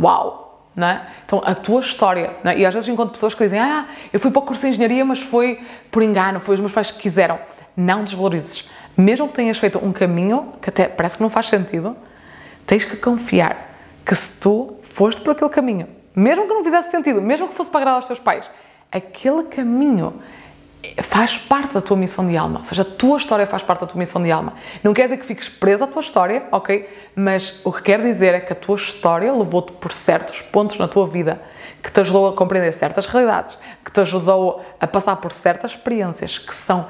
Uau! 0.00 0.44
Não 0.74 0.86
é? 0.86 1.06
Então, 1.24 1.42
a 1.44 1.54
tua 1.54 1.80
história, 1.80 2.36
é? 2.44 2.58
e 2.58 2.66
às 2.66 2.72
vezes 2.72 2.88
encontro 2.88 3.12
pessoas 3.12 3.32
que 3.32 3.42
dizem: 3.42 3.58
Ah, 3.58 3.86
eu 4.12 4.20
fui 4.20 4.30
para 4.30 4.40
o 4.40 4.42
curso 4.42 4.62
de 4.62 4.68
engenharia, 4.68 5.04
mas 5.06 5.20
foi 5.20 5.58
por 5.90 6.02
engano, 6.02 6.38
foi 6.38 6.54
os 6.54 6.60
meus 6.60 6.72
pais 6.72 6.90
que 6.90 6.98
quiseram. 6.98 7.38
Não 7.74 8.04
desvalorizes. 8.04 8.68
Mesmo 8.94 9.26
que 9.26 9.34
tenhas 9.34 9.56
feito 9.56 9.78
um 9.78 9.90
caminho 9.90 10.52
que 10.60 10.68
até 10.68 10.86
parece 10.86 11.16
que 11.16 11.22
não 11.22 11.30
faz 11.30 11.48
sentido, 11.48 11.96
tens 12.66 12.84
que 12.84 12.96
confiar 12.96 13.65
que 14.06 14.14
se 14.14 14.40
tu 14.40 14.76
foste 14.84 15.20
por 15.20 15.32
aquele 15.32 15.50
caminho, 15.50 15.88
mesmo 16.14 16.46
que 16.46 16.54
não 16.54 16.62
fizesse 16.62 16.92
sentido, 16.92 17.20
mesmo 17.20 17.48
que 17.48 17.54
fosse 17.54 17.68
para 17.68 17.80
agradar 17.80 17.96
aos 17.96 18.06
teus 18.06 18.20
pais, 18.20 18.48
aquele 18.90 19.42
caminho 19.42 20.14
faz 21.02 21.36
parte 21.36 21.74
da 21.74 21.80
tua 21.80 21.96
missão 21.96 22.24
de 22.24 22.36
alma, 22.36 22.60
ou 22.60 22.64
seja, 22.64 22.82
a 22.82 22.84
tua 22.84 23.18
história 23.18 23.44
faz 23.44 23.64
parte 23.64 23.80
da 23.80 23.88
tua 23.88 23.98
missão 23.98 24.22
de 24.22 24.30
alma. 24.30 24.54
Não 24.84 24.94
quer 24.94 25.04
dizer 25.04 25.16
que 25.16 25.26
fiques 25.26 25.48
presa 25.48 25.84
à 25.84 25.88
tua 25.88 26.00
história, 26.00 26.44
ok? 26.52 26.88
Mas 27.16 27.60
o 27.64 27.72
que 27.72 27.82
quer 27.82 28.00
dizer 28.00 28.32
é 28.34 28.40
que 28.40 28.52
a 28.52 28.56
tua 28.56 28.76
história 28.76 29.32
levou-te 29.32 29.72
por 29.72 29.90
certos 29.90 30.40
pontos 30.40 30.78
na 30.78 30.86
tua 30.86 31.06
vida 31.08 31.42
que 31.82 31.90
te 31.90 32.00
ajudou 32.00 32.28
a 32.28 32.32
compreender 32.32 32.72
certas 32.72 33.06
realidades, 33.06 33.58
que 33.84 33.90
te 33.90 34.00
ajudou 34.00 34.64
a 34.80 34.86
passar 34.86 35.16
por 35.16 35.32
certas 35.32 35.72
experiências 35.72 36.38
que 36.38 36.54
são 36.54 36.86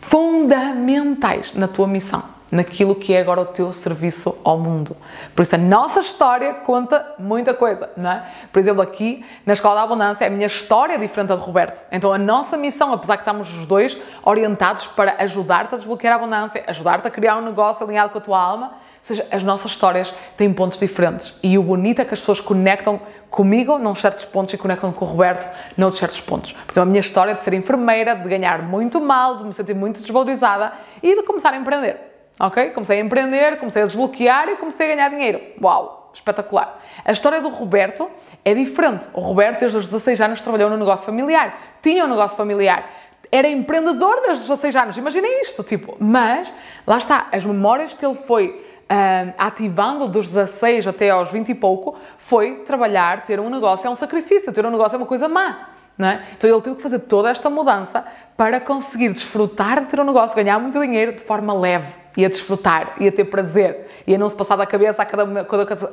fundamentais 0.00 1.54
na 1.54 1.66
tua 1.66 1.88
missão 1.88 2.39
naquilo 2.50 2.94
que 2.94 3.14
é 3.14 3.20
agora 3.20 3.40
o 3.40 3.46
teu 3.46 3.72
serviço 3.72 4.40
ao 4.44 4.58
mundo. 4.58 4.96
Por 5.34 5.42
isso, 5.42 5.54
a 5.54 5.58
nossa 5.58 6.00
história 6.00 6.54
conta 6.54 7.14
muita 7.18 7.54
coisa, 7.54 7.90
não 7.96 8.10
é? 8.10 8.24
Por 8.52 8.58
exemplo, 8.58 8.82
aqui 8.82 9.24
na 9.46 9.52
Escola 9.52 9.76
da 9.76 9.82
Abundância, 9.82 10.26
a 10.26 10.30
minha 10.30 10.46
história 10.46 10.94
é 10.94 10.98
diferente 10.98 11.28
da 11.28 11.36
de 11.36 11.42
Roberto. 11.42 11.82
Então, 11.92 12.12
a 12.12 12.18
nossa 12.18 12.56
missão, 12.56 12.92
apesar 12.92 13.16
que 13.16 13.22
estamos 13.22 13.48
os 13.54 13.66
dois 13.66 13.96
orientados 14.24 14.86
para 14.86 15.14
ajudar-te 15.18 15.74
a 15.74 15.78
desbloquear 15.78 16.14
a 16.14 16.16
abundância, 16.16 16.64
ajudar-te 16.66 17.06
a 17.06 17.10
criar 17.10 17.36
um 17.36 17.42
negócio 17.42 17.84
alinhado 17.84 18.10
com 18.10 18.18
a 18.18 18.20
tua 18.20 18.40
alma, 18.40 18.66
ou 18.66 18.72
seja, 19.00 19.26
as 19.30 19.42
nossas 19.42 19.70
histórias 19.70 20.12
têm 20.36 20.52
pontos 20.52 20.78
diferentes. 20.78 21.32
E 21.42 21.56
o 21.56 21.62
bonito 21.62 22.02
é 22.02 22.04
que 22.04 22.12
as 22.12 22.20
pessoas 22.20 22.40
conectam 22.40 23.00
comigo 23.30 23.78
num 23.78 23.94
certos 23.94 24.24
pontos 24.24 24.52
e 24.52 24.58
conectam 24.58 24.92
com 24.92 25.04
o 25.04 25.08
Roberto 25.08 25.46
noutros 25.76 26.00
certos 26.00 26.20
pontos. 26.20 26.52
Portanto, 26.52 26.82
a 26.82 26.84
minha 26.84 27.00
história 27.00 27.34
de 27.34 27.42
ser 27.42 27.54
enfermeira, 27.54 28.14
de 28.14 28.28
ganhar 28.28 28.62
muito 28.62 29.00
mal, 29.00 29.38
de 29.38 29.44
me 29.44 29.54
sentir 29.54 29.74
muito 29.74 30.00
desvalorizada 30.00 30.72
e 31.02 31.14
de 31.14 31.22
começar 31.22 31.54
a 31.54 31.56
empreender 31.56 32.09
ok? 32.40 32.70
Comecei 32.70 32.98
a 32.98 33.04
empreender, 33.04 33.58
comecei 33.58 33.82
a 33.82 33.86
desbloquear 33.86 34.48
e 34.48 34.56
comecei 34.56 34.90
a 34.90 34.94
ganhar 34.96 35.10
dinheiro. 35.10 35.40
Uau, 35.62 36.10
espetacular. 36.14 36.80
A 37.04 37.12
história 37.12 37.40
do 37.40 37.50
Roberto 37.50 38.10
é 38.44 38.54
diferente. 38.54 39.06
O 39.12 39.20
Roberto, 39.20 39.60
desde 39.60 39.76
os 39.76 39.86
16 39.86 40.20
anos, 40.22 40.40
trabalhou 40.40 40.70
no 40.70 40.78
negócio 40.78 41.04
familiar, 41.04 41.60
tinha 41.82 42.04
um 42.04 42.08
negócio 42.08 42.36
familiar, 42.36 42.90
era 43.30 43.48
empreendedor 43.48 44.22
desde 44.22 44.42
os 44.42 44.48
16 44.48 44.76
anos. 44.76 44.96
Imaginem 44.96 45.42
isto, 45.42 45.62
tipo, 45.62 45.96
mas 46.00 46.50
lá 46.86 46.98
está, 46.98 47.28
as 47.30 47.44
memórias 47.44 47.92
que 47.92 48.04
ele 48.04 48.16
foi 48.16 48.48
uh, 48.48 49.34
ativando 49.38 50.08
dos 50.08 50.26
16 50.28 50.88
até 50.88 51.10
aos 51.10 51.30
20 51.30 51.50
e 51.50 51.54
pouco 51.54 51.96
foi 52.16 52.56
trabalhar, 52.64 53.24
ter 53.24 53.38
um 53.38 53.50
negócio 53.50 53.86
é 53.86 53.90
um 53.90 53.94
sacrifício, 53.94 54.52
ter 54.52 54.64
um 54.64 54.70
negócio 54.70 54.96
é 54.96 54.98
uma 54.98 55.06
coisa 55.06 55.28
má. 55.28 55.66
É? 56.02 56.22
Então 56.32 56.48
ele 56.48 56.62
teve 56.62 56.76
que 56.76 56.82
fazer 56.82 57.00
toda 57.00 57.28
esta 57.28 57.50
mudança 57.50 58.02
para 58.34 58.58
conseguir 58.58 59.10
desfrutar 59.10 59.82
de 59.82 59.86
ter 59.88 60.00
um 60.00 60.04
negócio, 60.04 60.34
ganhar 60.34 60.58
muito 60.58 60.80
dinheiro 60.80 61.12
de 61.12 61.22
forma 61.22 61.52
leve 61.52 61.99
e 62.16 62.24
a 62.24 62.28
desfrutar 62.28 62.94
e 62.98 63.08
a 63.08 63.12
ter 63.12 63.24
prazer 63.24 63.88
e 64.06 64.14
a 64.14 64.18
não 64.18 64.28
se 64.28 64.36
passar 64.36 64.56
da 64.56 64.66
cabeça 64.66 65.02
a 65.02 65.06
cada 65.06 65.44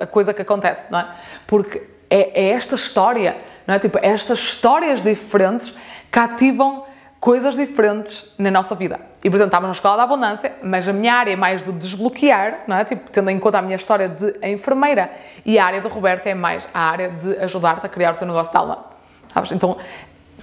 coisa 0.08 0.34
que 0.34 0.42
acontece, 0.42 0.92
não 0.92 1.00
é? 1.00 1.08
Porque 1.46 1.84
é, 2.10 2.42
é 2.42 2.50
esta 2.52 2.76
história, 2.76 3.38
não 3.66 3.76
é? 3.76 3.80
Tipo, 3.80 4.00
estas 4.02 4.40
histórias 4.40 5.04
diferentes 5.04 5.74
cativam 6.10 6.86
coisas 7.20 7.56
diferentes 7.56 8.34
na 8.38 8.52
nossa 8.52 8.76
vida. 8.76 9.00
E, 9.24 9.30
por 9.30 9.36
exemplo, 9.36 9.48
estávamos 9.48 9.70
na 9.70 9.80
escola 9.80 9.98
da 9.98 10.04
abundância, 10.04 10.54
mas 10.64 10.88
a 10.88 10.94
minha 10.94 11.14
área 11.14 11.32
é 11.32 11.36
mais 11.36 11.64
do 11.64 11.72
desbloquear, 11.72 12.60
não 12.68 12.78
é? 12.78 12.86
Tipo, 12.86 13.10
tendo 13.10 13.30
em 13.30 13.40
conta 13.40 13.58
a 13.58 13.62
minha 13.62 13.76
história 13.76 14.08
de 14.08 14.36
enfermeira. 14.44 15.12
E 15.46 15.58
a 15.58 15.66
área 15.66 15.82
do 15.82 15.90
Roberto 15.90 16.28
é 16.28 16.34
mais 16.34 16.68
a 16.74 16.80
área 16.80 17.10
de 17.10 17.38
ajudar-te 17.40 17.86
a 17.86 17.90
criar 17.90 18.14
o 18.14 18.16
teu 18.16 18.28
negócio 18.28 18.52
de 18.52 18.58
alma. 18.58 18.86
Sabes? 19.34 19.52
Então, 19.52 19.78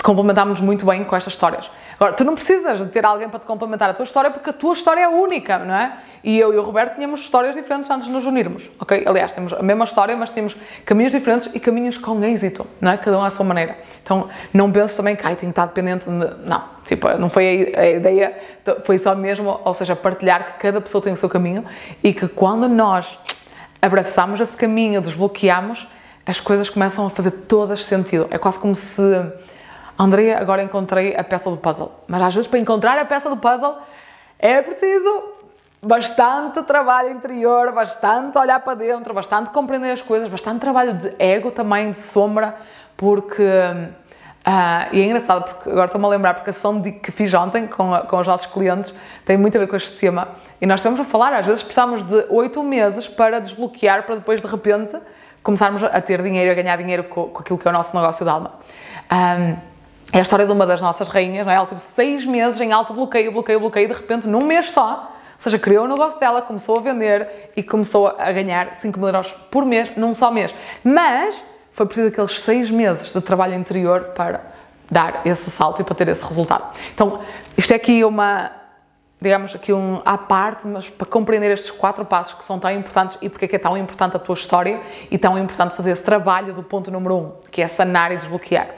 complementámos 0.03 0.61
muito 0.61 0.85
bem 0.85 1.05
com 1.05 1.17
estas 1.17 1.33
histórias. 1.33 1.71
Agora, 1.95 2.13
tu 2.13 2.25
não 2.25 2.35
precisas 2.35 2.79
de 2.79 2.87
ter 2.87 3.05
alguém 3.05 3.29
para 3.29 3.39
te 3.39 3.47
complementar 3.47 3.89
a 3.91 3.95
tua 3.95 4.05
história, 4.05 4.31
porque 4.31 4.51
a 4.51 4.53
tua 4.53 4.73
história 4.73 5.01
é 5.01 5.09
única, 5.09 5.59
não 5.59 5.75
é? 5.75 5.97
E 6.25 6.39
eu 6.39 6.53
e 6.53 6.57
o 6.57 6.63
Roberto 6.63 6.95
tínhamos 6.95 7.21
histórias 7.21 7.55
diferentes 7.55 7.89
antes 7.91 8.07
de 8.07 8.13
nos 8.13 8.25
unirmos, 8.25 8.69
ok? 8.81 9.05
Aliás, 9.07 9.33
temos 9.33 9.53
a 9.53 9.63
mesma 9.63 9.85
história, 9.85 10.17
mas 10.17 10.31
temos 10.31 10.57
caminhos 10.85 11.13
diferentes 11.13 11.55
e 11.55 11.61
caminhos 11.61 11.99
com 11.99 12.23
êxito, 12.25 12.67
não 12.81 12.93
é? 12.93 12.97
Cada 12.97 13.19
um 13.19 13.23
à 13.23 13.31
sua 13.31 13.45
maneira. 13.45 13.77
Então, 14.03 14.29
não 14.53 14.73
penses 14.73 14.97
também 14.97 15.15
que, 15.15 15.25
ai, 15.25 15.37
tenho 15.37 15.53
que 15.53 15.61
estar 15.61 15.67
dependente 15.67 16.05
de... 16.07 16.47
Não, 16.47 16.65
tipo, 16.85 17.09
não 17.19 17.31
foi 17.31 17.73
a 17.77 17.91
ideia, 17.91 18.37
foi 18.85 18.99
só 18.99 19.15
mesmo, 19.15 19.61
ou 19.65 19.75
seja, 19.75 19.95
partilhar 19.95 20.47
que 20.47 20.53
cada 20.61 20.81
pessoa 20.81 21.03
tem 21.03 21.13
o 21.13 21.17
seu 21.17 21.29
caminho 21.29 21.65
e 22.03 22.13
que 22.13 22.27
quando 22.27 22.69
nós 22.69 23.19
abraçamos 23.81 24.41
esse 24.41 24.57
caminho, 24.57 25.01
desbloqueamos, 25.01 25.87
as 26.27 26.41
coisas 26.41 26.71
começam 26.71 27.07
a 27.07 27.11
fazer 27.11 27.31
todas 27.31 27.85
sentido. 27.85 28.27
É 28.31 28.39
quase 28.39 28.59
como 28.59 28.75
se 28.75 29.03
Andrea, 29.99 30.39
agora 30.39 30.63
encontrei 30.63 31.17
a 31.17 31.23
peça 31.23 31.49
do 31.51 31.57
puzzle. 31.57 31.93
Mas 32.09 32.23
às 32.23 32.35
vezes 32.35 32.49
para 32.49 32.59
encontrar 32.59 32.99
a 32.99 33.05
peça 33.05 33.29
do 33.29 33.37
puzzle 33.37 33.77
é 34.39 34.61
preciso 34.61 35.35
bastante 35.85 36.63
trabalho 36.63 37.11
interior, 37.11 37.73
bastante 37.73 38.39
olhar 38.39 38.61
para 38.61 38.75
dentro, 38.75 39.15
bastante 39.15 39.51
compreender 39.51 39.93
as 39.93 40.03
coisas, 40.03 40.29
bastante 40.29 40.61
trabalho 40.61 40.95
de 40.95 41.15
ego 41.19 41.51
também, 41.51 41.93
de 41.93 41.99
sombra, 41.99 42.57
porque. 42.97 43.43
Uh, 44.47 44.93
e 44.93 45.01
é 45.01 45.07
engraçado 45.07 45.43
porque 45.45 45.71
agora 45.71 45.87
estou-me 45.87 46.07
a 46.07 46.11
lembrar, 46.11 46.35
porque 46.35 46.51
a 46.51 46.53
sessão 46.53 46.79
de, 46.79 46.93
que 46.93 47.11
fiz 47.11 47.33
ontem 47.33 47.67
com, 47.67 47.97
com 48.01 48.19
os 48.19 48.27
nossos 48.27 48.47
clientes 48.47 48.93
tem 49.25 49.39
muito 49.39 49.57
a 49.57 49.61
ver 49.61 49.67
com 49.67 49.75
este 49.75 49.97
tema. 49.99 50.29
E 50.61 50.67
nós 50.67 50.81
estamos 50.81 51.01
a 51.01 51.05
falar, 51.05 51.33
às 51.33 51.47
vezes 51.47 51.63
precisamos 51.63 52.05
de 52.05 52.27
oito 52.29 52.63
meses 52.63 53.09
para 53.09 53.41
desbloquear, 53.41 54.03
para 54.03 54.17
depois 54.17 54.43
de 54.43 54.47
repente 54.47 54.99
começarmos 55.43 55.83
a 55.83 56.01
ter 56.03 56.23
dinheiro, 56.23 56.51
a 56.51 56.55
ganhar 56.55 56.77
dinheiro 56.77 57.05
com, 57.05 57.29
com 57.29 57.41
aquilo 57.41 57.59
que 57.59 57.67
é 57.67 57.71
o 57.71 57.73
nosso 57.73 57.97
negócio 57.97 58.23
de 58.23 58.31
alma. 58.31 58.53
Um, 59.11 59.74
é 60.15 60.21
a 60.21 60.23
história 60.23 60.47
de 60.47 60.53
uma 60.53 60.65
das 60.65 60.81
nossas 60.81 61.09
rainhas, 61.09 61.45
não 61.45 61.53
é? 61.53 61.57
Ela 61.57 61.67
teve 61.67 61.81
seis 61.81 62.25
meses 62.25 62.61
em 62.61 62.71
alto 62.71 62.95
bloqueio, 62.95 63.33
bloqueio, 63.33 63.59
bloqueio, 63.59 63.89
de 63.89 63.95
repente, 63.95 64.29
num 64.29 64.45
mês 64.45 64.71
só, 64.71 65.11
ou 65.11 65.41
seja, 65.41 65.59
criou 65.59 65.87
o 65.87 65.89
negócio 65.89 66.21
dela, 66.21 66.41
começou 66.41 66.79
a 66.79 66.81
vender 66.81 67.51
e 67.57 67.65
começou 67.65 68.07
a 68.07 68.31
ganhar 68.31 68.77
5 68.77 68.97
mil 68.97 69.09
euros 69.09 69.33
por 69.51 69.67
mês, 69.67 69.91
num 69.97 70.15
só 70.15 70.31
mês. 70.31 70.55
Mas 70.85 71.35
foi 71.73 71.85
preciso 71.87 72.09
aqueles 72.09 72.41
seis 72.41 72.71
meses 72.71 73.13
de 73.13 73.21
trabalho 73.21 73.55
interior 73.55 74.13
para 74.15 74.41
dar 74.89 75.23
esse 75.25 75.51
salto 75.51 75.83
e 75.83 75.85
para 75.85 75.97
ter 75.97 76.07
esse 76.07 76.25
resultado. 76.25 76.79
Então, 76.95 77.21
isto 77.59 77.73
é 77.73 77.75
aqui 77.75 78.05
uma, 78.05 78.53
digamos, 79.25 79.55
aqui 79.55 79.73
um 79.73 80.03
à 80.05 80.19
parte, 80.19 80.67
mas 80.67 80.91
para 80.91 81.07
compreender 81.07 81.51
estes 81.51 81.71
quatro 81.71 82.05
passos 82.05 82.35
que 82.35 82.45
são 82.45 82.59
tão 82.61 82.71
importantes 82.71 83.17
e 83.23 83.31
porque 83.31 83.47
é 83.47 83.49
que 83.49 83.57
é 83.57 83.59
tão 83.59 83.77
importante 83.77 84.17
a 84.17 84.19
tua 84.19 84.35
história 84.35 84.83
e 85.11 85.17
tão 85.17 85.39
importante 85.39 85.75
fazer 85.75 85.93
esse 85.93 86.03
trabalho 86.03 86.53
do 86.53 86.63
ponto 86.63 86.91
número 86.91 87.17
um, 87.17 87.33
que 87.51 87.63
é 87.63 87.67
sanar 87.67 88.13
e 88.13 88.19
desbloquear. 88.19 88.69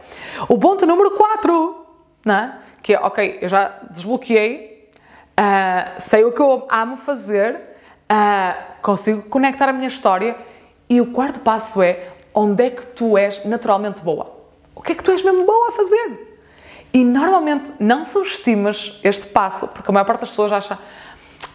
O 0.49 0.57
ponto 0.57 0.87
número 0.87 1.11
quatro, 1.11 1.85
né, 2.25 2.61
que 2.81 2.95
é, 2.95 3.01
ok, 3.01 3.41
eu 3.43 3.49
já 3.49 3.77
desbloqueei, 3.91 4.89
uh, 5.39 6.01
sei 6.01 6.25
o 6.25 6.31
que 6.31 6.41
eu 6.41 6.65
amo 6.71 6.97
fazer, 6.97 7.61
uh, 8.09 8.81
consigo 8.81 9.23
conectar 9.29 9.69
a 9.69 9.73
minha 9.73 9.89
história 9.89 10.37
e 10.89 11.01
o 11.01 11.07
quarto 11.07 11.41
passo 11.41 11.83
é 11.83 12.09
onde 12.33 12.65
é 12.65 12.71
que 12.71 12.87
tu 12.87 13.19
és 13.19 13.45
naturalmente 13.45 14.01
boa. 14.01 14.33
O 14.77 14.81
que 14.81 14.93
é 14.93 14.95
que 14.95 15.03
tu 15.03 15.11
és 15.11 15.25
mesmo 15.25 15.45
boa 15.45 15.69
a 15.69 15.73
fazer? 15.73 16.26
E 16.97 17.05
normalmente 17.05 17.75
não 17.79 18.07
subestimas 18.07 18.99
este 19.05 19.27
passo, 19.27 19.69
porque 19.69 19.91
a 19.91 19.93
maior 19.93 20.07
parte 20.07 20.21
das 20.21 20.31
pessoas 20.31 20.51
acha 20.51 20.79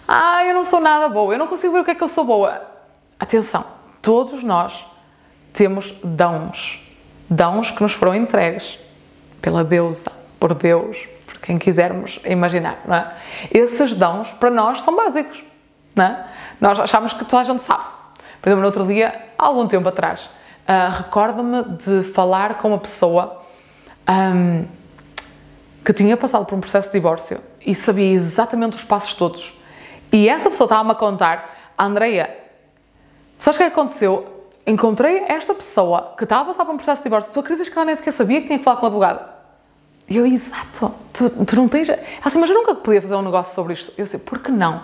ah, 0.07 0.45
eu 0.45 0.53
não 0.53 0.63
sou 0.63 0.79
nada 0.79 1.09
boa, 1.09 1.33
eu 1.33 1.39
não 1.39 1.47
consigo 1.47 1.73
ver 1.73 1.79
o 1.79 1.83
que 1.83 1.89
é 1.89 1.95
que 1.95 2.03
eu 2.03 2.07
sou 2.07 2.23
boa. 2.23 2.61
Atenção, 3.19 3.65
todos 4.03 4.43
nós 4.43 4.85
temos 5.51 5.95
dons, 6.03 6.79
dons 7.27 7.71
que 7.71 7.81
nos 7.81 7.93
foram 7.93 8.13
entregues 8.13 8.77
pela 9.41 9.63
deusa, 9.63 10.11
por 10.39 10.53
Deus, 10.53 11.07
por 11.25 11.39
quem 11.39 11.57
quisermos 11.57 12.19
imaginar, 12.23 12.79
não 12.85 12.97
é? 12.97 13.11
Esses 13.49 13.93
dons, 13.93 14.27
para 14.33 14.51
nós, 14.51 14.83
são 14.83 14.95
básicos, 14.95 15.43
não 15.95 16.05
é? 16.05 16.23
Nós 16.59 16.79
achamos 16.79 17.13
que 17.13 17.25
toda 17.25 17.41
a 17.41 17.45
gente 17.45 17.63
sabe. 17.63 17.85
Por 18.39 18.47
exemplo, 18.47 18.61
no 18.61 18.67
outro 18.67 18.85
dia, 18.85 19.19
há 19.39 19.45
algum 19.47 19.67
tempo 19.67 19.89
atrás, 19.89 20.21
uh, 20.67 20.97
recordo-me 20.99 21.63
de 21.63 22.03
falar 22.11 22.59
com 22.59 22.67
uma 22.67 22.77
pessoa 22.77 23.41
um, 24.07 24.80
que 25.83 25.93
tinha 25.93 26.15
passado 26.15 26.45
por 26.45 26.55
um 26.55 26.61
processo 26.61 26.87
de 26.89 26.93
divórcio 26.93 27.39
e 27.65 27.73
sabia 27.73 28.11
exatamente 28.13 28.75
os 28.75 28.83
passos 28.83 29.15
todos. 29.15 29.53
E 30.11 30.27
essa 30.27 30.49
pessoa 30.49 30.65
estava-me 30.65 30.91
a 30.91 30.95
contar, 30.95 31.73
Andreia, 31.77 32.35
sabes 33.37 33.59
o 33.59 33.63
que 33.63 33.67
aconteceu? 33.67 34.27
Encontrei 34.65 35.23
esta 35.27 35.53
pessoa 35.53 36.13
que 36.17 36.23
estava 36.23 36.43
a 36.43 36.45
passar 36.45 36.65
por 36.65 36.73
um 36.73 36.77
processo 36.77 37.01
de 37.01 37.05
divórcio, 37.05 37.33
tu 37.33 37.39
acreditas 37.39 37.69
que 37.69 37.77
ela 37.77 37.85
nem 37.85 37.95
sequer 37.95 38.11
sabia 38.11 38.41
que 38.41 38.47
tinha 38.47 38.59
que 38.59 38.63
falar 38.63 38.77
com 38.77 38.85
um 38.85 38.87
advogado? 38.87 39.31
E 40.07 40.17
eu, 40.17 40.25
exato, 40.25 40.93
tu, 41.13 41.29
tu 41.45 41.55
não 41.55 41.67
tens... 41.67 41.89
Assim, 42.23 42.37
mas 42.39 42.49
eu 42.49 42.55
nunca 42.55 42.75
podia 42.75 43.01
fazer 43.01 43.15
um 43.15 43.21
negócio 43.21 43.55
sobre 43.55 43.73
isto. 43.73 43.93
Eu 43.97 44.05
sei, 44.05 44.19
por 44.19 44.39
que 44.39 44.51
não? 44.51 44.81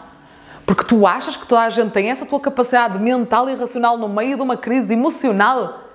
Porque 0.65 0.83
tu 0.83 1.05
achas 1.05 1.37
que 1.37 1.45
toda 1.45 1.61
a 1.61 1.69
gente 1.69 1.91
tem 1.91 2.09
essa 2.09 2.25
tua 2.25 2.39
capacidade 2.39 2.97
mental 2.97 3.49
e 3.49 3.55
racional 3.55 3.97
no 3.97 4.09
meio 4.09 4.35
de 4.35 4.41
uma 4.41 4.57
crise 4.57 4.93
emocional 4.93 5.86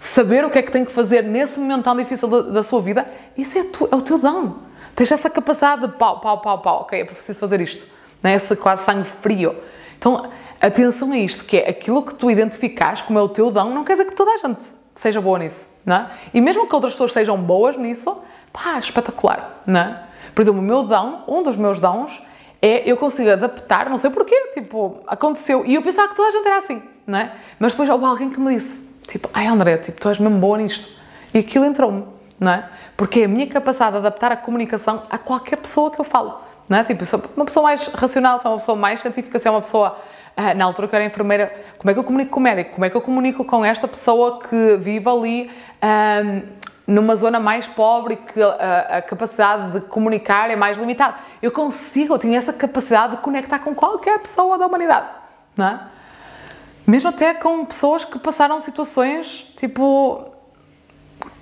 saber 0.00 0.44
o 0.46 0.50
que 0.50 0.58
é 0.58 0.62
que 0.62 0.72
tem 0.72 0.84
que 0.84 0.90
fazer 0.90 1.22
nesse 1.22 1.60
momento 1.60 1.84
tão 1.84 1.94
difícil 1.94 2.26
da, 2.26 2.40
da 2.40 2.62
sua 2.62 2.80
vida, 2.80 3.06
isso 3.36 3.58
é, 3.58 3.64
tu, 3.64 3.86
é, 3.92 3.94
o 3.94 4.00
teu 4.00 4.18
dom. 4.18 4.54
Tens 4.96 5.12
essa 5.12 5.28
capacidade 5.28 5.86
de 5.86 5.92
pau, 5.92 6.18
pau, 6.20 6.40
pau, 6.40 6.58
pau, 6.58 6.80
ok, 6.80 7.02
é 7.02 7.04
preciso 7.04 7.38
fazer 7.38 7.60
isto. 7.60 7.86
Não 8.22 8.30
é? 8.30 8.34
Esse 8.34 8.56
quase 8.56 8.82
sangue 8.82 9.06
frio. 9.06 9.54
Então, 9.98 10.30
atenção 10.60 11.12
a 11.12 11.18
isto, 11.18 11.44
que 11.44 11.58
é 11.58 11.68
aquilo 11.68 12.02
que 12.02 12.14
tu 12.14 12.30
identificas 12.30 13.02
como 13.02 13.18
é 13.18 13.22
o 13.22 13.28
teu 13.28 13.50
dom, 13.50 13.70
não 13.70 13.84
quer 13.84 13.92
dizer 13.92 14.06
que 14.06 14.14
toda 14.14 14.32
a 14.32 14.36
gente 14.38 14.64
seja 14.94 15.20
boa 15.20 15.38
nisso, 15.38 15.66
não 15.84 15.96
é? 15.96 16.10
E 16.32 16.40
mesmo 16.40 16.66
que 16.66 16.74
outras 16.74 16.92
pessoas 16.92 17.12
sejam 17.12 17.36
boas 17.36 17.76
nisso, 17.76 18.22
pá, 18.52 18.78
espetacular, 18.78 19.62
não 19.66 19.80
é? 19.80 20.02
Por 20.34 20.42
exemplo, 20.42 20.60
o 20.60 20.62
meu 20.62 20.82
dom, 20.82 21.24
um 21.28 21.42
dos 21.42 21.56
meus 21.56 21.78
dons, 21.78 22.22
é 22.62 22.90
eu 22.90 22.96
consigo 22.96 23.30
adaptar, 23.30 23.88
não 23.88 23.98
sei 23.98 24.10
porquê, 24.10 24.50
tipo, 24.54 25.02
aconteceu. 25.06 25.64
E 25.64 25.74
eu 25.74 25.82
pensava 25.82 26.08
que 26.08 26.16
toda 26.16 26.28
a 26.28 26.32
gente 26.32 26.46
era 26.46 26.58
assim, 26.58 26.82
não 27.06 27.18
é? 27.18 27.32
Mas 27.58 27.72
depois 27.72 27.88
houve 27.88 28.04
alguém 28.04 28.28
que 28.28 28.38
me 28.38 28.54
disse, 28.54 28.89
Tipo, 29.10 29.28
ai 29.34 29.46
André, 29.48 29.76
tipo, 29.78 30.00
tu 30.00 30.08
és 30.08 30.20
mesmo 30.20 30.38
boa 30.38 30.56
nisto. 30.56 30.88
E 31.34 31.38
aquilo 31.40 31.64
entrou-me, 31.64 32.04
não 32.38 32.52
é? 32.52 32.64
Porque 32.96 33.20
é 33.20 33.24
a 33.24 33.28
minha 33.28 33.46
capacidade 33.48 33.92
de 33.92 33.98
adaptar 33.98 34.30
a 34.30 34.36
comunicação 34.36 35.02
a 35.10 35.18
qualquer 35.18 35.56
pessoa 35.56 35.90
que 35.90 36.00
eu 36.00 36.04
falo, 36.04 36.40
não 36.68 36.78
é? 36.78 36.84
Tipo, 36.84 37.04
uma 37.36 37.44
pessoa 37.44 37.64
mais 37.64 37.88
racional, 37.88 38.38
sou 38.38 38.52
uma 38.52 38.58
pessoa 38.58 38.78
mais 38.78 39.00
científica, 39.00 39.36
se 39.40 39.48
é 39.48 39.50
uma 39.50 39.60
pessoa 39.60 39.98
ah, 40.36 40.54
na 40.54 40.64
altura 40.64 40.86
que 40.86 40.94
eu 40.94 40.98
era 40.98 41.06
enfermeira, 41.06 41.52
como 41.76 41.90
é 41.90 41.92
que 41.92 41.98
eu 41.98 42.04
comunico 42.04 42.30
com 42.30 42.38
o 42.38 42.42
médico? 42.42 42.70
Como 42.70 42.84
é 42.84 42.90
que 42.90 42.96
eu 42.96 43.00
comunico 43.00 43.44
com 43.44 43.64
esta 43.64 43.88
pessoa 43.88 44.38
que 44.38 44.76
vive 44.76 45.08
ali 45.08 45.50
ah, 45.82 46.42
numa 46.86 47.16
zona 47.16 47.40
mais 47.40 47.66
pobre 47.66 48.14
que 48.14 48.40
a, 48.40 48.98
a, 48.98 49.02
capacidade 49.02 49.72
de 49.72 49.80
comunicar 49.80 50.50
é 50.52 50.56
mais 50.56 50.78
limitada? 50.78 51.16
Eu 51.42 51.50
consigo, 51.50 52.14
eu 52.14 52.18
tenho 52.18 52.36
essa 52.36 52.52
capacidade 52.52 53.16
de 53.16 53.22
conectar 53.22 53.58
com 53.58 53.74
qualquer 53.74 54.20
pessoa 54.20 54.56
da 54.56 54.68
humanidade, 54.68 55.08
não 55.56 55.66
é? 55.66 55.80
Mesmo 56.90 57.08
até 57.08 57.32
com 57.34 57.64
pessoas 57.64 58.04
que 58.04 58.18
passaram 58.18 58.60
situações 58.60 59.46
tipo 59.56 60.26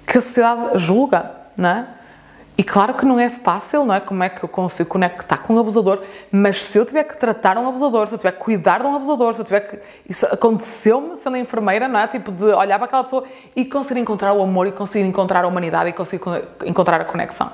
que 0.07 0.19
a 0.19 0.21
sociedade 0.21 0.77
julga, 0.77 1.33
não 1.57 1.71
é? 1.71 1.87
E 2.59 2.63
claro 2.63 2.93
que 2.93 3.07
não 3.07 3.19
é 3.19 3.31
fácil, 3.31 3.87
não 3.87 3.95
é? 3.95 4.01
Como 4.01 4.23
é 4.23 4.29
que 4.29 4.45
eu 4.45 4.49
consigo 4.49 4.91
conectar 4.91 5.39
com 5.39 5.55
um 5.55 5.59
abusador, 5.59 6.03
mas 6.31 6.63
se 6.67 6.77
eu 6.77 6.85
tiver 6.85 7.05
que 7.05 7.17
tratar 7.17 7.57
um 7.57 7.67
abusador, 7.67 8.07
se 8.09 8.15
eu 8.15 8.19
tiver 8.19 8.33
que 8.33 8.41
cuidar 8.41 8.81
de 8.81 8.87
um 8.89 8.95
abusador, 8.95 9.33
se 9.33 9.41
eu 9.41 9.45
tiver 9.47 9.61
que. 9.61 9.79
Isso 10.07 10.27
aconteceu-me 10.27 11.17
sendo 11.17 11.39
enfermeira, 11.39 11.89
não 11.89 11.99
é? 11.99 12.07
Tipo, 12.09 12.31
de 12.31 12.45
olhar 12.45 12.79
para 12.79 12.85
aquela 12.85 13.05
pessoa 13.05 13.25
e 13.57 13.65
conseguir 13.65 14.01
encontrar 14.01 14.35
o 14.35 14.43
amor 14.43 14.67
e 14.67 14.73
conseguir 14.73 15.07
encontrar 15.07 15.45
a 15.45 15.49
humanidade 15.49 15.89
e 15.89 15.93
conseguir 15.95 16.23
encontrar 16.67 17.01
a 17.01 17.07
conexão. 17.07 17.51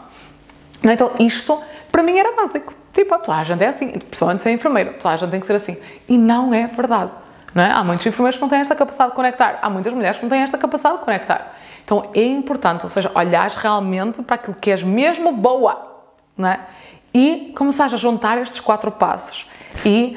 É? 0.82 0.92
Então, 0.92 1.12
isto 1.20 1.62
para 1.92 2.02
mim 2.02 2.18
era 2.18 2.32
básico. 2.32 2.74
Tipo, 2.92 3.16
toda 3.18 3.38
a 3.38 3.44
gente 3.44 3.62
é 3.62 3.68
assim, 3.68 3.88
principalmente 3.90 4.42
ser 4.42 4.50
enfermeira, 4.50 4.94
toda 4.94 5.14
a 5.14 5.16
gente 5.16 5.30
tem 5.30 5.40
que 5.40 5.46
ser 5.46 5.54
assim. 5.54 5.76
E 6.08 6.18
não 6.18 6.52
é 6.52 6.66
verdade. 6.66 7.23
É? 7.54 7.70
Há 7.70 7.84
muitos 7.84 8.04
enfermeiros 8.06 8.36
que 8.36 8.42
não 8.42 8.48
têm 8.48 8.60
esta 8.60 8.74
capacidade 8.74 9.10
de 9.10 9.16
conectar, 9.16 9.58
há 9.62 9.70
muitas 9.70 9.92
mulheres 9.92 10.16
que 10.16 10.24
não 10.24 10.30
têm 10.30 10.42
esta 10.42 10.58
capacidade 10.58 10.98
de 10.98 11.04
conectar. 11.04 11.54
Então 11.84 12.10
é 12.14 12.24
importante, 12.24 12.82
ou 12.82 12.88
seja, 12.88 13.10
olhares 13.14 13.54
realmente 13.54 14.22
para 14.22 14.36
aquilo 14.36 14.56
que 14.60 14.70
és 14.70 14.82
mesmo 14.82 15.32
boa 15.32 16.02
é? 16.38 16.60
e 17.12 17.52
começares 17.56 17.94
a 17.94 17.96
juntar 17.96 18.38
estes 18.38 18.58
quatro 18.58 18.90
passos 18.90 19.46
e 19.84 20.16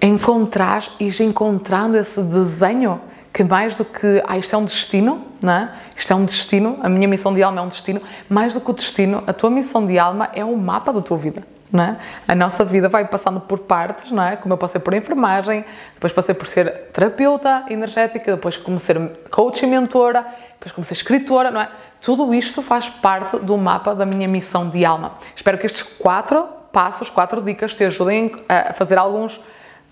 encontrar 0.00 0.82
e 0.98 1.08
encontrando 1.22 1.96
esse 1.96 2.20
desenho 2.22 3.00
que 3.32 3.44
mais 3.44 3.74
do 3.74 3.84
que 3.84 4.22
ah, 4.26 4.36
isto 4.36 4.54
é 4.54 4.58
um 4.58 4.64
destino, 4.64 5.24
não 5.40 5.52
é? 5.52 5.72
Isto 5.96 6.12
é 6.12 6.16
um 6.16 6.24
destino, 6.24 6.78
a 6.82 6.88
minha 6.88 7.08
missão 7.08 7.32
de 7.32 7.42
alma 7.42 7.60
é 7.60 7.62
um 7.62 7.68
destino, 7.68 8.00
mais 8.28 8.52
do 8.52 8.60
que 8.60 8.70
o 8.70 8.74
destino, 8.74 9.22
a 9.26 9.32
tua 9.32 9.48
missão 9.48 9.86
de 9.86 9.98
alma 9.98 10.28
é 10.34 10.44
o 10.44 10.56
mapa 10.56 10.92
da 10.92 11.00
tua 11.00 11.16
vida. 11.16 11.42
É? 11.80 11.96
A 12.28 12.34
nossa 12.34 12.64
vida 12.64 12.88
vai 12.88 13.06
passando 13.06 13.40
por 13.40 13.60
partes, 13.60 14.10
não 14.10 14.22
é? 14.22 14.36
Como 14.36 14.52
eu 14.52 14.58
passei 14.58 14.80
por 14.80 14.92
enfermagem, 14.92 15.64
depois 15.94 16.12
passei 16.12 16.34
por 16.34 16.46
ser 16.46 16.70
terapeuta 16.92 17.64
energética, 17.70 18.32
depois 18.32 18.60
a 18.66 18.78
ser 18.78 18.98
coach 19.30 19.62
e 19.62 19.66
mentora, 19.66 20.26
depois 20.60 20.74
a 20.78 20.88
ser 20.88 20.94
escritora, 20.94 21.50
não 21.50 21.60
é? 21.60 21.68
Tudo 22.02 22.34
isto 22.34 22.60
faz 22.60 22.88
parte 22.88 23.38
do 23.38 23.56
mapa 23.56 23.94
da 23.94 24.04
minha 24.04 24.28
missão 24.28 24.68
de 24.68 24.84
alma. 24.84 25.14
Espero 25.34 25.56
que 25.56 25.64
estes 25.64 25.82
quatro 25.82 26.46
passos, 26.72 27.08
quatro 27.08 27.40
dicas 27.40 27.74
te 27.74 27.84
ajudem 27.84 28.32
a 28.48 28.72
fazer 28.72 28.98
alguns 28.98 29.40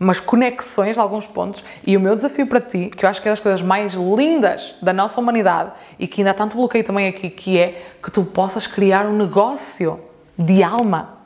umas 0.00 0.18
conexões 0.18 0.94
de 0.94 1.00
alguns 1.00 1.26
pontos 1.26 1.62
e 1.86 1.94
o 1.94 2.00
meu 2.00 2.16
desafio 2.16 2.46
para 2.46 2.58
ti, 2.58 2.88
que 2.88 3.04
eu 3.04 3.10
acho 3.10 3.20
que 3.20 3.28
é 3.28 3.32
das 3.32 3.38
coisas 3.38 3.60
mais 3.60 3.92
lindas 3.92 4.74
da 4.80 4.94
nossa 4.94 5.20
humanidade 5.20 5.72
e 5.98 6.06
que 6.06 6.22
ainda 6.22 6.30
há 6.30 6.34
tanto 6.34 6.56
bloqueio 6.56 6.82
também 6.82 7.06
aqui, 7.06 7.28
que 7.28 7.58
é 7.58 7.84
que 8.02 8.10
tu 8.10 8.24
possas 8.24 8.66
criar 8.66 9.04
um 9.04 9.12
negócio 9.12 10.00
de 10.38 10.62
alma 10.62 11.19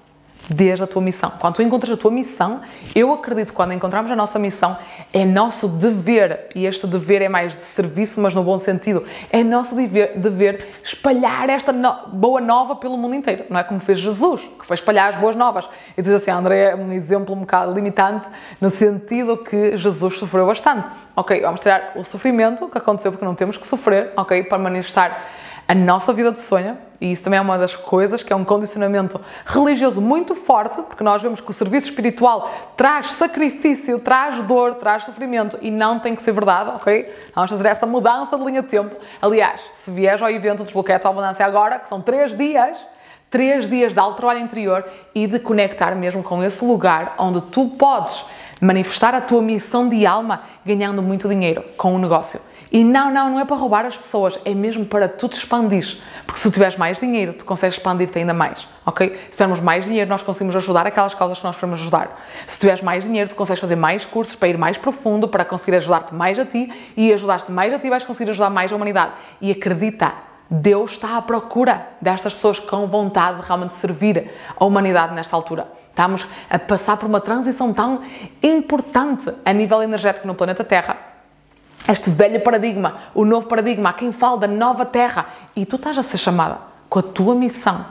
desde 0.48 0.84
a 0.84 0.86
tua 0.86 1.00
missão. 1.00 1.32
Quando 1.38 1.54
tu 1.54 1.62
encontras 1.62 1.92
a 1.92 1.96
tua 1.96 2.10
missão, 2.10 2.60
eu 2.94 3.12
acredito 3.12 3.48
que 3.48 3.54
quando 3.54 3.72
encontramos 3.72 4.10
a 4.10 4.16
nossa 4.16 4.38
missão, 4.38 4.76
é 5.12 5.24
nosso 5.24 5.68
dever, 5.68 6.48
e 6.54 6.66
este 6.66 6.86
dever 6.86 7.22
é 7.22 7.28
mais 7.28 7.56
de 7.56 7.62
serviço, 7.62 8.20
mas 8.20 8.34
no 8.34 8.42
bom 8.42 8.58
sentido, 8.58 9.04
é 9.30 9.42
nosso 9.42 9.74
dever, 9.74 10.18
dever 10.18 10.68
espalhar 10.82 11.48
esta 11.48 11.72
no, 11.72 12.08
boa 12.08 12.40
nova 12.40 12.76
pelo 12.76 12.96
mundo 12.96 13.14
inteiro. 13.14 13.44
Não 13.48 13.58
é 13.58 13.64
como 13.64 13.80
fez 13.80 13.98
Jesus, 13.98 14.40
que 14.58 14.66
foi 14.66 14.74
espalhar 14.74 15.10
as 15.10 15.16
boas 15.16 15.36
novas. 15.36 15.68
E 15.96 16.02
diz 16.02 16.12
assim, 16.12 16.30
André 16.30 16.70
é 16.70 16.76
um 16.76 16.92
exemplo 16.92 17.34
um 17.34 17.40
bocado 17.40 17.72
limitante, 17.72 18.28
no 18.60 18.70
sentido 18.70 19.38
que 19.38 19.76
Jesus 19.76 20.18
sofreu 20.18 20.46
bastante. 20.46 20.88
Ok, 21.16 21.40
vamos 21.40 21.60
tirar 21.60 21.92
o 21.96 22.04
sofrimento 22.04 22.68
que 22.68 22.78
aconteceu 22.78 23.12
porque 23.12 23.24
não 23.24 23.34
temos 23.34 23.56
que 23.56 23.66
sofrer, 23.66 24.12
ok, 24.16 24.44
para 24.44 24.58
manifestar 24.58 25.43
a 25.66 25.74
nossa 25.74 26.12
vida 26.12 26.30
de 26.30 26.40
sonho, 26.40 26.76
e 27.00 27.10
isso 27.12 27.22
também 27.24 27.38
é 27.38 27.40
uma 27.40 27.58
das 27.58 27.74
coisas 27.74 28.22
que 28.22 28.32
é 28.32 28.36
um 28.36 28.44
condicionamento 28.44 29.20
religioso 29.46 30.00
muito 30.00 30.34
forte, 30.34 30.82
porque 30.82 31.02
nós 31.02 31.22
vemos 31.22 31.40
que 31.40 31.50
o 31.50 31.52
serviço 31.52 31.88
espiritual 31.88 32.50
traz 32.76 33.06
sacrifício, 33.12 33.98
traz 33.98 34.42
dor, 34.42 34.74
traz 34.74 35.04
sofrimento 35.04 35.58
e 35.60 35.70
não 35.70 35.98
tem 35.98 36.14
que 36.14 36.22
ser 36.22 36.32
verdade, 36.32 36.70
ok? 36.76 37.12
Vamos 37.34 37.50
fazer 37.50 37.68
essa 37.68 37.86
mudança 37.86 38.36
de 38.36 38.44
linha 38.44 38.62
de 38.62 38.68
tempo. 38.68 38.94
Aliás, 39.20 39.60
se 39.72 39.90
vieres 39.90 40.22
ao 40.22 40.30
evento 40.30 40.64
Desbloqueia 40.64 40.96
a 40.96 41.00
tua 41.00 41.10
abundância 41.10 41.44
agora, 41.44 41.78
que 41.78 41.88
são 41.88 42.00
três 42.00 42.36
dias, 42.36 42.76
três 43.30 43.68
dias 43.68 43.92
de 43.92 43.98
alto 43.98 44.16
trabalho 44.16 44.40
interior 44.40 44.84
e 45.14 45.26
de 45.26 45.38
conectar 45.38 45.94
mesmo 45.94 46.22
com 46.22 46.42
esse 46.42 46.64
lugar 46.64 47.14
onde 47.18 47.40
tu 47.42 47.68
podes 47.70 48.24
manifestar 48.60 49.14
a 49.14 49.20
tua 49.20 49.42
missão 49.42 49.88
de 49.88 50.06
alma 50.06 50.42
ganhando 50.64 51.02
muito 51.02 51.28
dinheiro 51.28 51.64
com 51.76 51.94
o 51.94 51.98
negócio. 51.98 52.40
E 52.74 52.82
não, 52.82 53.08
não, 53.08 53.30
não 53.30 53.38
é 53.38 53.44
para 53.44 53.54
roubar 53.54 53.86
as 53.86 53.96
pessoas, 53.96 54.36
é 54.44 54.52
mesmo 54.52 54.84
para 54.84 55.08
tu 55.08 55.28
te 55.28 55.36
expandir. 55.36 55.96
Porque 56.26 56.40
se 56.40 56.50
tu 56.50 56.52
tiveres 56.52 56.76
mais 56.76 56.98
dinheiro, 56.98 57.32
tu 57.32 57.44
consegues 57.44 57.76
expandir-te 57.76 58.18
ainda 58.18 58.34
mais, 58.34 58.66
ok? 58.84 59.16
Se 59.26 59.30
tivermos 59.30 59.60
mais 59.60 59.84
dinheiro, 59.84 60.10
nós 60.10 60.24
conseguimos 60.24 60.56
ajudar 60.56 60.84
aquelas 60.84 61.14
causas 61.14 61.38
que 61.38 61.44
nós 61.44 61.54
queremos 61.54 61.78
ajudar. 61.78 62.20
Se 62.48 62.58
tiveres 62.58 62.82
mais 62.82 63.04
dinheiro, 63.04 63.30
tu 63.30 63.36
consegues 63.36 63.60
fazer 63.60 63.76
mais 63.76 64.04
cursos 64.04 64.34
para 64.34 64.48
ir 64.48 64.58
mais 64.58 64.76
profundo, 64.76 65.28
para 65.28 65.44
conseguir 65.44 65.76
ajudar-te 65.76 66.12
mais 66.12 66.36
a 66.36 66.44
ti 66.44 66.68
e 66.96 67.12
ajudar-te 67.12 67.52
mais 67.52 67.72
a 67.72 67.78
ti, 67.78 67.88
vais 67.88 68.02
conseguir 68.02 68.32
ajudar 68.32 68.50
mais 68.50 68.72
a 68.72 68.74
humanidade. 68.74 69.12
E 69.40 69.52
acredita, 69.52 70.12
Deus 70.50 70.94
está 70.94 71.16
à 71.16 71.22
procura 71.22 71.86
destas 72.00 72.34
pessoas 72.34 72.58
com 72.58 72.88
vontade 72.88 73.40
de 73.40 73.46
realmente 73.46 73.76
servir 73.76 74.32
a 74.56 74.64
humanidade 74.64 75.14
nesta 75.14 75.36
altura. 75.36 75.68
Estamos 75.90 76.26
a 76.50 76.58
passar 76.58 76.96
por 76.96 77.06
uma 77.06 77.20
transição 77.20 77.72
tão 77.72 78.02
importante 78.42 79.32
a 79.44 79.52
nível 79.52 79.80
energético 79.80 80.26
no 80.26 80.34
planeta 80.34 80.64
Terra 80.64 81.13
este 81.92 82.10
velho 82.10 82.40
paradigma, 82.40 82.98
o 83.14 83.24
novo 83.24 83.46
paradigma, 83.46 83.90
a 83.90 83.92
quem 83.92 84.10
fala 84.10 84.38
da 84.38 84.48
nova 84.48 84.86
terra. 84.86 85.26
E 85.54 85.66
tu 85.66 85.76
estás 85.76 85.98
a 85.98 86.02
ser 86.02 86.18
chamada 86.18 86.58
com 86.88 86.98
a 86.98 87.02
tua 87.02 87.34
missão. 87.34 87.84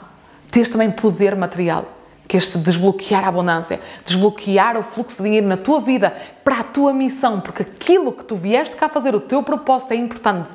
Tens 0.50 0.70
também 0.70 0.90
poder 0.90 1.36
material, 1.36 1.86
que 2.28 2.38
é 2.38 2.40
este 2.40 2.58
desbloquear 2.58 3.24
a 3.26 3.28
abundância, 3.28 3.80
desbloquear 4.06 4.78
o 4.78 4.84
fluxo 4.84 5.18
de 5.18 5.24
dinheiro 5.24 5.48
na 5.48 5.58
tua 5.58 5.80
vida 5.82 6.16
para 6.44 6.60
a 6.60 6.64
tua 6.64 6.94
missão, 6.94 7.40
porque 7.40 7.64
aquilo 7.64 8.12
que 8.12 8.24
tu 8.24 8.36
vieste 8.36 8.76
cá 8.76 8.88
fazer, 8.88 9.14
o 9.14 9.20
teu 9.20 9.44
propósito 9.44 9.94
é 9.94 9.96
importante. 9.96 10.50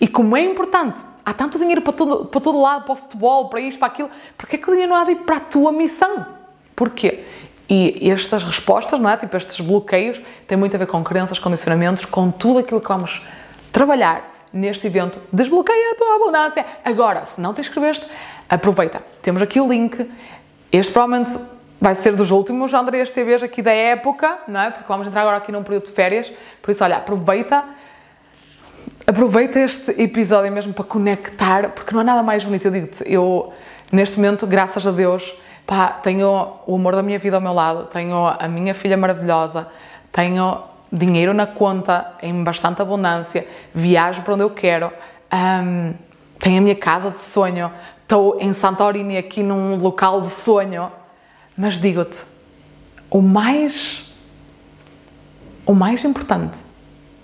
E 0.00 0.08
como 0.08 0.36
é 0.36 0.42
importante, 0.42 1.00
há 1.24 1.32
tanto 1.32 1.58
dinheiro 1.58 1.82
para 1.82 1.92
todo, 1.92 2.26
para 2.26 2.40
todo 2.40 2.60
lado, 2.60 2.84
para 2.84 2.92
o 2.92 2.96
futebol, 2.96 3.48
para 3.48 3.60
isto, 3.60 3.78
para 3.78 3.88
aquilo, 3.88 4.10
porque 4.36 4.56
é 4.56 4.58
que 4.58 4.68
o 4.68 4.72
dinheiro 4.72 4.92
não 4.92 5.00
há 5.00 5.04
de 5.04 5.12
ir 5.12 5.16
para 5.16 5.36
a 5.36 5.40
tua 5.40 5.72
missão? 5.72 6.26
Porquê? 6.74 7.24
E 7.68 8.10
estas 8.10 8.44
respostas, 8.44 9.00
não 9.00 9.08
é? 9.08 9.16
Tipo, 9.16 9.36
estes 9.36 9.60
bloqueios 9.60 10.20
têm 10.46 10.56
muito 10.58 10.74
a 10.74 10.78
ver 10.78 10.86
com 10.86 11.02
crenças, 11.02 11.38
condicionamentos, 11.38 12.04
com 12.04 12.30
tudo 12.30 12.58
aquilo 12.58 12.80
que 12.80 12.88
vamos 12.88 13.22
trabalhar 13.72 14.48
neste 14.52 14.86
evento. 14.86 15.18
Desbloqueia 15.32 15.92
a 15.92 15.94
tua 15.96 16.14
abundância. 16.16 16.64
Agora, 16.84 17.24
se 17.24 17.40
não 17.40 17.54
te 17.54 17.60
inscreveste, 17.60 18.06
aproveita. 18.48 19.02
Temos 19.22 19.42
aqui 19.42 19.60
o 19.60 19.68
link. 19.68 20.08
Este 20.70 20.92
provavelmente 20.92 21.38
vai 21.80 21.94
ser 21.94 22.14
dos 22.14 22.30
últimos 22.30 22.72
Andrés 22.72 23.10
TVs 23.10 23.42
aqui 23.42 23.60
da 23.60 23.72
época, 23.72 24.38
não 24.46 24.60
é? 24.60 24.70
Porque 24.70 24.86
vamos 24.86 25.06
entrar 25.06 25.22
agora 25.22 25.38
aqui 25.38 25.50
num 25.50 25.62
período 25.62 25.86
de 25.86 25.92
férias. 25.92 26.30
Por 26.62 26.70
isso, 26.70 26.84
olha, 26.84 26.96
aproveita. 26.96 27.64
Aproveita 29.06 29.58
este 29.58 29.90
episódio 30.00 30.50
mesmo 30.52 30.72
para 30.72 30.84
conectar, 30.84 31.70
porque 31.70 31.92
não 31.92 32.00
há 32.00 32.04
nada 32.04 32.22
mais 32.22 32.44
bonito. 32.44 32.66
Eu 32.66 32.70
digo-te, 32.70 33.12
eu, 33.12 33.52
neste 33.92 34.16
momento, 34.16 34.46
graças 34.46 34.86
a 34.86 34.90
Deus, 34.90 35.34
pá, 35.66 35.88
tenho 35.88 36.58
o 36.66 36.74
amor 36.74 36.94
da 36.94 37.02
minha 37.02 37.18
vida 37.18 37.36
ao 37.36 37.42
meu 37.42 37.52
lado, 37.52 37.84
tenho 37.86 38.26
a 38.26 38.48
minha 38.48 38.74
filha 38.74 38.96
maravilhosa, 38.96 39.66
tenho 40.12 40.62
dinheiro 40.92 41.34
na 41.34 41.46
conta 41.46 42.14
em 42.22 42.44
bastante 42.44 42.82
abundância, 42.82 43.46
viajo 43.74 44.22
para 44.22 44.34
onde 44.34 44.42
eu 44.42 44.50
quero, 44.50 44.92
um, 45.32 45.94
tenho 46.38 46.58
a 46.58 46.60
minha 46.60 46.76
casa 46.76 47.10
de 47.10 47.20
sonho, 47.22 47.70
estou 48.02 48.38
em 48.40 48.52
Santorini 48.52 49.16
aqui 49.16 49.42
num 49.42 49.76
local 49.76 50.20
de 50.20 50.30
sonho, 50.30 50.90
mas 51.56 51.78
digo-te, 51.78 52.20
o 53.10 53.20
mais 53.20 54.02
o 55.66 55.72
mais 55.72 56.04
importante, 56.04 56.58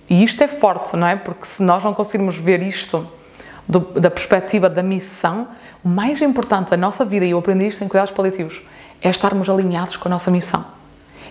e 0.09 0.23
isto 0.23 0.43
é 0.43 0.47
forte, 0.47 0.97
não 0.97 1.05
é? 1.05 1.15
Porque 1.15 1.45
se 1.45 1.61
nós 1.61 1.83
não 1.83 1.93
conseguirmos 1.93 2.35
ver 2.35 2.63
isto 2.63 3.07
do, 3.67 3.79
da 3.79 4.11
perspectiva 4.11 4.69
da 4.69 4.83
missão, 4.83 5.47
o 5.83 5.89
mais 5.89 6.21
importante 6.21 6.69
da 6.69 6.77
nossa 6.77 7.03
vida, 7.05 7.25
e 7.25 7.31
eu 7.31 7.39
aprendi 7.39 7.67
isto 7.67 7.83
em 7.83 7.87
cuidados 7.87 8.13
paliativos, 8.13 8.61
é 9.01 9.09
estarmos 9.09 9.49
alinhados 9.49 9.97
com 9.97 10.07
a 10.07 10.11
nossa 10.11 10.29
missão. 10.29 10.65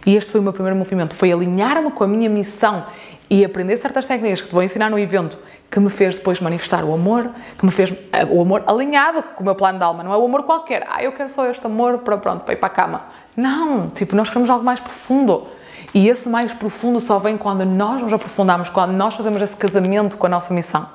E 0.05 0.17
este 0.17 0.33
foi 0.33 0.41
o 0.41 0.43
meu 0.43 0.53
primeiro 0.53 0.77
movimento, 0.77 1.15
foi 1.15 1.33
alinhar-me 1.33 1.91
com 1.91 2.05
a 2.05 2.09
minha 2.09 2.29
missão 2.29 2.85
e 3.29 3.45
aprender 3.45 3.77
certas 3.77 4.07
técnicas 4.07 4.41
que 4.41 4.49
te 4.49 4.53
vou 4.53 4.63
ensinar 4.63 4.91
no 4.91 4.99
evento, 4.99 5.39
que 5.71 5.79
me 5.79 5.89
fez 5.89 6.17
depois 6.17 6.41
manifestar 6.41 6.83
o 6.85 6.93
amor, 6.93 7.31
que 7.57 7.65
me 7.65 7.71
fez 7.71 7.93
eh, 8.13 8.25
o 8.29 8.43
amor 8.43 8.65
alinhado 8.67 9.23
com 9.23 9.43
o 9.43 9.45
meu 9.45 9.55
plano 9.55 9.79
de 9.79 9.85
alma, 9.85 10.03
não 10.03 10.13
é 10.13 10.17
o 10.17 10.25
amor 10.25 10.43
qualquer, 10.43 10.85
ah, 10.91 11.03
eu 11.03 11.13
quero 11.13 11.29
só 11.29 11.47
este 11.47 11.65
amor 11.65 11.99
para 11.99 12.17
pronto, 12.17 12.43
para 12.43 12.55
ir 12.55 12.57
para 12.57 12.67
a 12.67 12.71
cama. 12.71 13.03
Não, 13.37 13.89
tipo, 13.91 14.17
nós 14.17 14.29
queremos 14.29 14.51
algo 14.51 14.65
mais 14.65 14.81
profundo. 14.81 15.47
E 15.95 16.09
esse 16.09 16.29
mais 16.29 16.53
profundo 16.53 17.01
só 17.01 17.19
vem 17.19 17.37
quando 17.37 17.65
nós 17.65 18.03
nos 18.03 18.13
aprofundamos, 18.13 18.69
quando 18.69 18.93
nós 18.93 19.15
fazemos 19.15 19.41
esse 19.43 19.57
casamento 19.57 20.17
com 20.17 20.27
a 20.27 20.29
nossa 20.29 20.53
missão. 20.53 20.87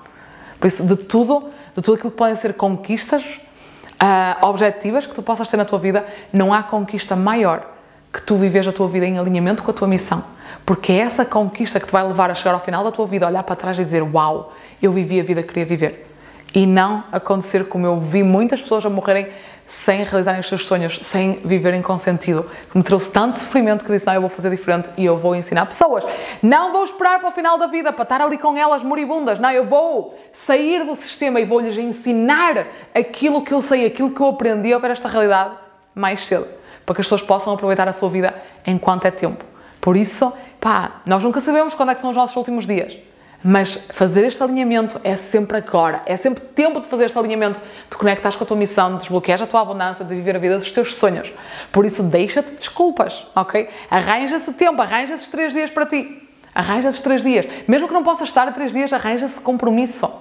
Por 0.66 0.70
isso, 0.70 0.84
de 0.84 0.96
tudo, 0.96 1.52
de 1.76 1.82
tudo 1.84 1.94
aquilo 1.94 2.10
que 2.10 2.18
podem 2.18 2.36
ser 2.36 2.56
conquistas 2.56 3.24
uh, 3.24 4.48
objetivas 4.48 5.06
que 5.06 5.14
tu 5.14 5.22
possas 5.22 5.48
ter 5.48 5.58
na 5.58 5.64
tua 5.64 5.78
vida, 5.78 6.04
não 6.34 6.52
há 6.52 6.64
conquista 6.64 7.16
maior 7.16 7.72
que 8.12 8.20
tu 8.24 8.36
vives 8.36 8.68
a 8.68 8.72
tua 8.72 8.88
vida 8.88 9.06
em 9.06 9.20
alinhamento 9.20 9.62
com 9.62 9.70
a 9.70 9.74
tua 9.76 9.88
missão. 9.88 10.24
Porque 10.66 10.92
é 10.92 11.02
essa 11.02 11.24
conquista 11.24 11.80
que 11.80 11.86
te 11.86 11.92
vai 11.92 12.04
levar 12.04 12.32
a 12.32 12.34
chegar 12.34 12.56
ao 12.56 12.60
final 12.60 12.84
da 12.84 12.92
tua 12.92 13.06
vida, 13.06 13.28
olhar 13.28 13.44
para 13.44 13.56
trás 13.56 13.78
e 13.78 13.86
dizer: 13.86 14.02
Uau, 14.02 14.56
eu 14.82 14.92
vivi 14.92 15.20
a 15.20 15.24
vida 15.24 15.44
que 15.44 15.50
queria 15.50 15.68
viver. 15.68 16.12
E 16.52 16.66
não 16.66 17.04
acontecer 17.12 17.66
como 17.66 17.86
eu 17.86 18.00
vi 18.00 18.24
muitas 18.24 18.60
pessoas 18.60 18.84
a 18.88 18.90
morrerem 18.90 19.28
sem 19.66 20.04
realizarem 20.04 20.40
os 20.40 20.48
seus 20.48 20.66
sonhos, 20.66 21.00
sem 21.02 21.40
viverem 21.44 21.82
com 21.82 21.98
sentido, 21.98 22.50
me 22.74 22.84
trouxe 22.84 23.12
tanto 23.12 23.40
sofrimento 23.40 23.84
que 23.84 23.92
disse: 23.92 24.06
Não, 24.06 24.14
eu 24.14 24.22
vou 24.22 24.30
fazer 24.30 24.50
diferente 24.50 24.90
e 24.96 25.06
eu 25.06 25.18
vou 25.18 25.36
ensinar 25.36 25.66
pessoas. 25.66 26.04
Não 26.42 26.72
vou 26.72 26.84
esperar 26.84 27.20
para 27.20 27.30
o 27.30 27.32
final 27.32 27.58
da 27.58 27.68
vida 27.68 27.92
para 27.92 28.04
estar 28.04 28.22
ali 28.22 28.38
com 28.38 28.56
elas 28.56 28.84
moribundas. 28.84 29.40
Não, 29.40 29.50
eu 29.50 29.66
vou 29.66 30.18
sair 30.32 30.86
do 30.86 30.96
sistema 30.96 31.40
e 31.40 31.46
vou-lhes 31.46 31.78
ensinar 31.78 32.68
aquilo 32.94 33.44
que 33.44 33.54
eu 33.54 33.62
sei, 33.62 33.86
aquilo 33.86 34.12
que 34.12 34.22
eu 34.22 34.28
aprendi 34.28 34.74
a 34.74 34.78
ver 34.78 34.92
esta 34.92 35.08
realidade 35.08 35.56
mais 35.96 36.26
cedo, 36.26 36.48
para 36.86 36.94
que 36.94 37.02
as 37.02 37.08
pessoas 37.08 37.22
possam 37.22 37.54
aproveitar 37.54 37.88
a 37.88 37.94
sua 37.94 38.10
vida 38.10 38.36
enquanto 38.68 39.06
é 39.06 39.12
tempo. 39.12 39.44
Por 39.82 39.98
isso, 39.98 40.32
pá, 40.60 41.02
nós 41.06 41.24
nunca 41.24 41.40
sabemos 41.40 41.74
quando 41.74 41.92
é 41.92 41.96
que 41.96 42.02
são 42.02 42.12
os 42.12 42.16
nossos 42.16 42.36
últimos 42.36 42.68
dias. 42.68 43.05
Mas 43.48 43.76
fazer 43.92 44.26
este 44.26 44.42
alinhamento 44.42 45.00
é 45.04 45.16
sempre 45.16 45.58
agora, 45.58 46.02
é 46.08 46.18
sempre 46.18 46.44
tempo 46.44 46.82
de 46.82 46.88
fazer 46.88 47.06
este 47.06 47.20
alinhamento, 47.20 47.62
de 47.88 47.96
conectar 47.96 48.36
com 48.36 48.44
a 48.44 48.48
tua 48.48 48.58
missão, 48.58 48.94
de 48.94 49.02
desbloquear 49.02 49.40
a 49.40 49.46
tua 49.46 49.62
abundância, 49.62 50.04
de 50.04 50.16
viver 50.16 50.36
a 50.36 50.40
vida 50.40 50.58
dos 50.58 50.72
teus 50.72 50.96
sonhos. 50.96 51.32
Por 51.72 51.86
isso, 51.86 52.02
deixa-te 52.02 52.56
desculpas, 52.56 53.28
ok? 53.36 53.70
Arranja-se 53.88 54.52
tempo, 54.54 54.82
arranja 54.82 55.14
esses 55.14 55.28
três 55.28 55.54
dias 55.54 55.70
para 55.70 55.86
ti. 55.86 56.28
Arranja 56.56 56.90
esses 56.90 57.02
três 57.02 57.22
dias. 57.22 57.46
Mesmo 57.68 57.88
que 57.88 57.94
não 57.94 58.04
possas 58.04 58.30
estar 58.30 58.48
a 58.48 58.52
três 58.52 58.72
dias, 58.72 58.92
arranja-se 58.92 59.40
compromisso 59.40 60.12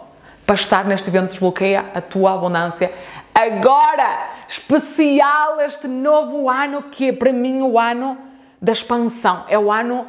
para 0.44 0.56
estar 0.56 0.84
neste 0.84 1.08
evento. 1.08 1.30
Desbloqueia 1.30 1.86
a 1.94 2.02
tua 2.02 2.34
abundância 2.34 2.92
agora! 3.34 4.34
Especial 4.46 5.62
este 5.62 5.88
novo 5.88 6.50
ano 6.50 6.82
que 6.90 7.08
é 7.08 7.12
para 7.14 7.32
mim 7.32 7.62
o 7.62 7.78
ano 7.78 8.18
da 8.60 8.72
expansão. 8.72 9.46
É 9.48 9.58
o 9.58 9.72
ano 9.72 10.06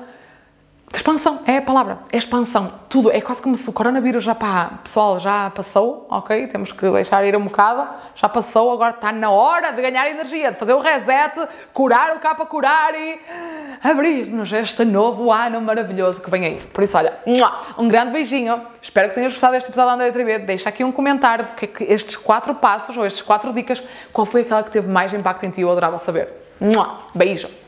de 0.96 1.00
expansão, 1.00 1.42
é 1.46 1.58
a 1.58 1.62
palavra, 1.62 2.00
é 2.10 2.18
expansão. 2.18 2.72
Tudo, 2.88 3.12
é 3.12 3.20
quase 3.20 3.42
como 3.42 3.54
se 3.58 3.70
o 3.70 3.74
coronavírus 3.74 4.24
já, 4.24 4.34
pá, 4.34 4.80
pessoal, 4.82 5.20
já 5.20 5.50
passou, 5.50 6.08
ok? 6.10 6.48
Temos 6.48 6.72
que 6.72 6.90
deixar 6.90 7.26
ir 7.26 7.36
um 7.36 7.44
bocado, 7.44 7.86
já 8.16 8.30
passou, 8.30 8.72
agora 8.72 8.92
está 8.92 9.12
na 9.12 9.30
hora 9.30 9.74
de 9.74 9.82
ganhar 9.82 10.10
energia, 10.10 10.52
de 10.52 10.58
fazer 10.58 10.74
o 10.74 10.80
reset, 10.80 11.50
curar 11.74 12.16
o 12.16 12.26
há 12.26 12.34
para 12.34 12.46
curar 12.46 12.96
e 12.96 13.20
abrir-nos 13.84 14.54
este 14.54 14.86
novo 14.86 15.34
ano 15.34 15.60
maravilhoso 15.60 16.22
que 16.22 16.30
vem 16.30 16.46
aí. 16.46 16.62
Por 16.74 16.86
isso, 16.86 16.96
olha, 16.96 17.14
um 17.78 17.90
grande 17.90 18.14
beijinho, 18.14 18.62
espero 18.82 19.10
que 19.10 19.16
tenhas 19.16 19.34
gostado 19.34 19.52
deste 19.52 19.68
episódio 19.68 19.98
da 19.98 20.06
André 20.06 20.12
TV, 20.12 20.40
deixa 20.40 20.70
aqui 20.70 20.86
um 20.86 20.94
comentário 20.94 21.44
de 21.44 21.52
que, 21.56 21.68
que 21.68 21.84
estes 21.84 22.16
quatro 22.16 22.56
passos, 22.56 22.96
ou 22.96 23.06
estes 23.06 23.22
quatro 23.22 23.52
dicas, 23.52 23.84
qual 24.14 24.26
foi 24.26 24.42
aquela 24.44 24.64
que 24.64 24.72
teve 24.72 24.88
mais 24.88 25.14
impacto 25.14 25.46
em 25.46 25.50
ti, 25.50 25.60
eu 25.60 25.70
adorava 25.70 25.98
saber. 25.98 26.30
Beijo! 27.14 27.65